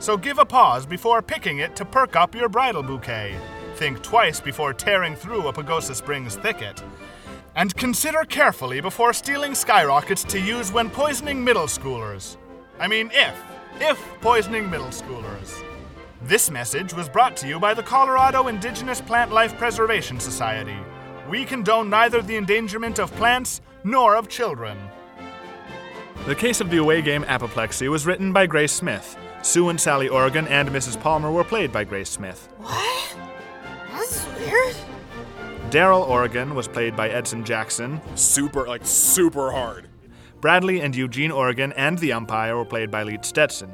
So 0.00 0.18
give 0.18 0.38
a 0.38 0.44
pause 0.44 0.84
before 0.84 1.22
picking 1.22 1.60
it 1.60 1.74
to 1.76 1.86
perk 1.86 2.14
up 2.14 2.34
your 2.34 2.50
bridal 2.50 2.82
bouquet. 2.82 3.38
Think 3.76 4.02
twice 4.02 4.38
before 4.38 4.74
tearing 4.74 5.16
through 5.16 5.48
a 5.48 5.52
Pagosa 5.52 5.94
Springs 5.94 6.36
thicket. 6.36 6.82
And 7.56 7.74
consider 7.74 8.24
carefully 8.24 8.82
before 8.82 9.14
stealing 9.14 9.54
skyrockets 9.54 10.24
to 10.24 10.38
use 10.38 10.70
when 10.70 10.90
poisoning 10.90 11.42
middle 11.42 11.68
schoolers. 11.68 12.36
I 12.78 12.86
mean, 12.86 13.10
if, 13.14 13.42
if 13.80 13.98
poisoning 14.20 14.68
middle 14.68 14.88
schoolers. 14.88 15.64
This 16.20 16.50
message 16.50 16.92
was 16.92 17.08
brought 17.08 17.34
to 17.38 17.48
you 17.48 17.58
by 17.58 17.72
the 17.72 17.82
Colorado 17.82 18.48
Indigenous 18.48 19.00
Plant 19.00 19.32
Life 19.32 19.56
Preservation 19.56 20.20
Society. 20.20 20.76
We 21.30 21.44
condone 21.44 21.88
neither 21.88 22.22
the 22.22 22.36
endangerment 22.36 22.98
of 22.98 23.14
plants 23.14 23.60
nor 23.84 24.16
of 24.16 24.28
children. 24.28 24.76
The 26.26 26.34
case 26.34 26.60
of 26.60 26.70
the 26.70 26.78
away 26.78 27.02
game 27.02 27.24
apoplexy 27.28 27.86
was 27.88 28.04
written 28.04 28.32
by 28.32 28.46
Grace 28.46 28.72
Smith. 28.72 29.16
Sue 29.40 29.68
and 29.68 29.80
Sally 29.80 30.08
Oregon 30.08 30.48
and 30.48 30.68
Mrs. 30.70 31.00
Palmer 31.00 31.30
were 31.30 31.44
played 31.44 31.70
by 31.70 31.84
Grace 31.84 32.10
Smith. 32.10 32.48
What? 32.58 33.16
That's 33.92 34.26
weird. 34.38 34.74
Daryl 35.70 36.08
Oregon 36.08 36.56
was 36.56 36.66
played 36.66 36.96
by 36.96 37.08
Edson 37.10 37.44
Jackson. 37.44 38.00
Super, 38.16 38.66
like, 38.66 38.84
super 38.84 39.52
hard. 39.52 39.88
Bradley 40.40 40.80
and 40.80 40.96
Eugene 40.96 41.30
Oregon 41.30 41.72
and 41.74 41.96
the 42.00 42.12
umpire 42.12 42.56
were 42.56 42.64
played 42.64 42.90
by 42.90 43.04
Leet 43.04 43.24
Stetson. 43.24 43.70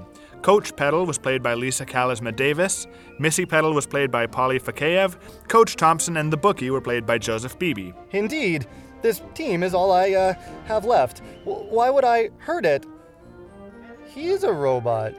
Coach 0.46 0.76
Peddle 0.76 1.06
was 1.06 1.18
played 1.18 1.42
by 1.42 1.54
Lisa 1.54 1.84
Kalisma 1.84 2.30
Davis. 2.30 2.86
Missy 3.18 3.44
Peddle 3.44 3.72
was 3.72 3.84
played 3.84 4.12
by 4.12 4.28
Polly 4.28 4.60
Fakayev. 4.60 5.16
Coach 5.48 5.74
Thompson 5.74 6.16
and 6.16 6.32
the 6.32 6.36
bookie 6.36 6.70
were 6.70 6.80
played 6.80 7.04
by 7.04 7.18
Joseph 7.18 7.58
Beebe. 7.58 7.90
Indeed, 8.12 8.64
this 9.02 9.22
team 9.34 9.64
is 9.64 9.74
all 9.74 9.90
I 9.90 10.12
uh, 10.12 10.34
have 10.66 10.84
left. 10.84 11.20
W- 11.44 11.66
why 11.68 11.90
would 11.90 12.04
I 12.04 12.30
hurt 12.38 12.64
it? 12.64 12.86
He's 14.14 14.44
a 14.44 14.52
robot. 14.52 15.14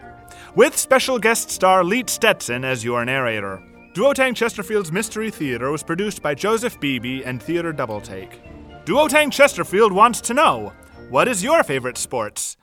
With 0.56 0.78
special 0.78 1.20
guest 1.20 1.52
star 1.52 1.84
Leet 1.84 2.10
Stetson 2.10 2.64
as 2.64 2.86
your 2.86 3.04
narrator. 3.04 3.62
Duotang 3.96 4.34
Chesterfield's 4.34 4.94
Mystery 4.94 5.30
Theater 5.30 5.72
was 5.72 5.84
produced 5.84 6.22
by 6.22 6.36
Joseph 6.36 6.80
Beebe 6.80 7.24
and 7.26 7.44
Theater 7.44 7.74
Double 7.74 8.00
Take. 8.00 8.40
Duotang 8.86 9.34
Chesterfield 9.34 9.92
wants 9.92 10.22
to 10.22 10.34
know 10.34 10.72
what 11.10 11.28
is 11.28 11.44
your 11.44 11.66
favorite 11.66 11.98
sports? 11.98 12.56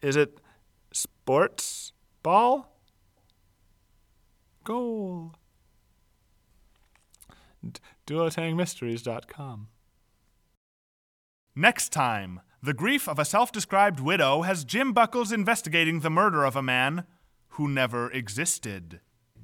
Is 0.00 0.16
it 0.16 0.38
sports 0.92 1.92
ball? 2.22 2.76
Goal. 4.64 5.34
D- 7.64 7.80
duotangmysteries.com. 8.06 9.68
Next 11.54 11.90
time, 11.92 12.40
the 12.62 12.72
grief 12.72 13.08
of 13.08 13.18
a 13.18 13.24
self 13.24 13.52
described 13.52 14.00
widow 14.00 14.42
has 14.42 14.64
Jim 14.64 14.92
Buckles 14.92 15.32
investigating 15.32 16.00
the 16.00 16.10
murder 16.10 16.44
of 16.44 16.56
a 16.56 16.62
man 16.62 17.04
who 17.50 17.68
never 17.68 18.10
existed. 18.10 19.00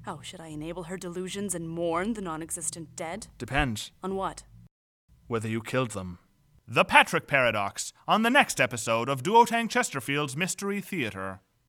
Oh, 0.07 0.21
should 0.23 0.41
I 0.41 0.47
enable 0.49 0.85
her 0.85 0.97
delusions 0.97 1.55
and 1.55 1.69
mourn 1.69 2.15
the 2.15 2.23
non 2.23 2.43
existent 2.43 2.97
dead? 2.97 3.27
Depends 3.39 3.91
On 4.03 4.15
what? 4.15 4.45
whether 5.27 5.49
you 5.49 5.61
killed 5.61 5.91
them. 5.91 6.19
The 6.70 6.85
Patrick 6.85 7.26
Paradox 7.26 7.94
on 8.07 8.24
the 8.24 8.28
next 8.28 8.61
episode 8.61 9.09
of 9.09 9.22
Duotang 9.22 9.70
Chesterfield's 9.70 10.37
Mystery 10.37 10.83
Theater. 10.83 11.40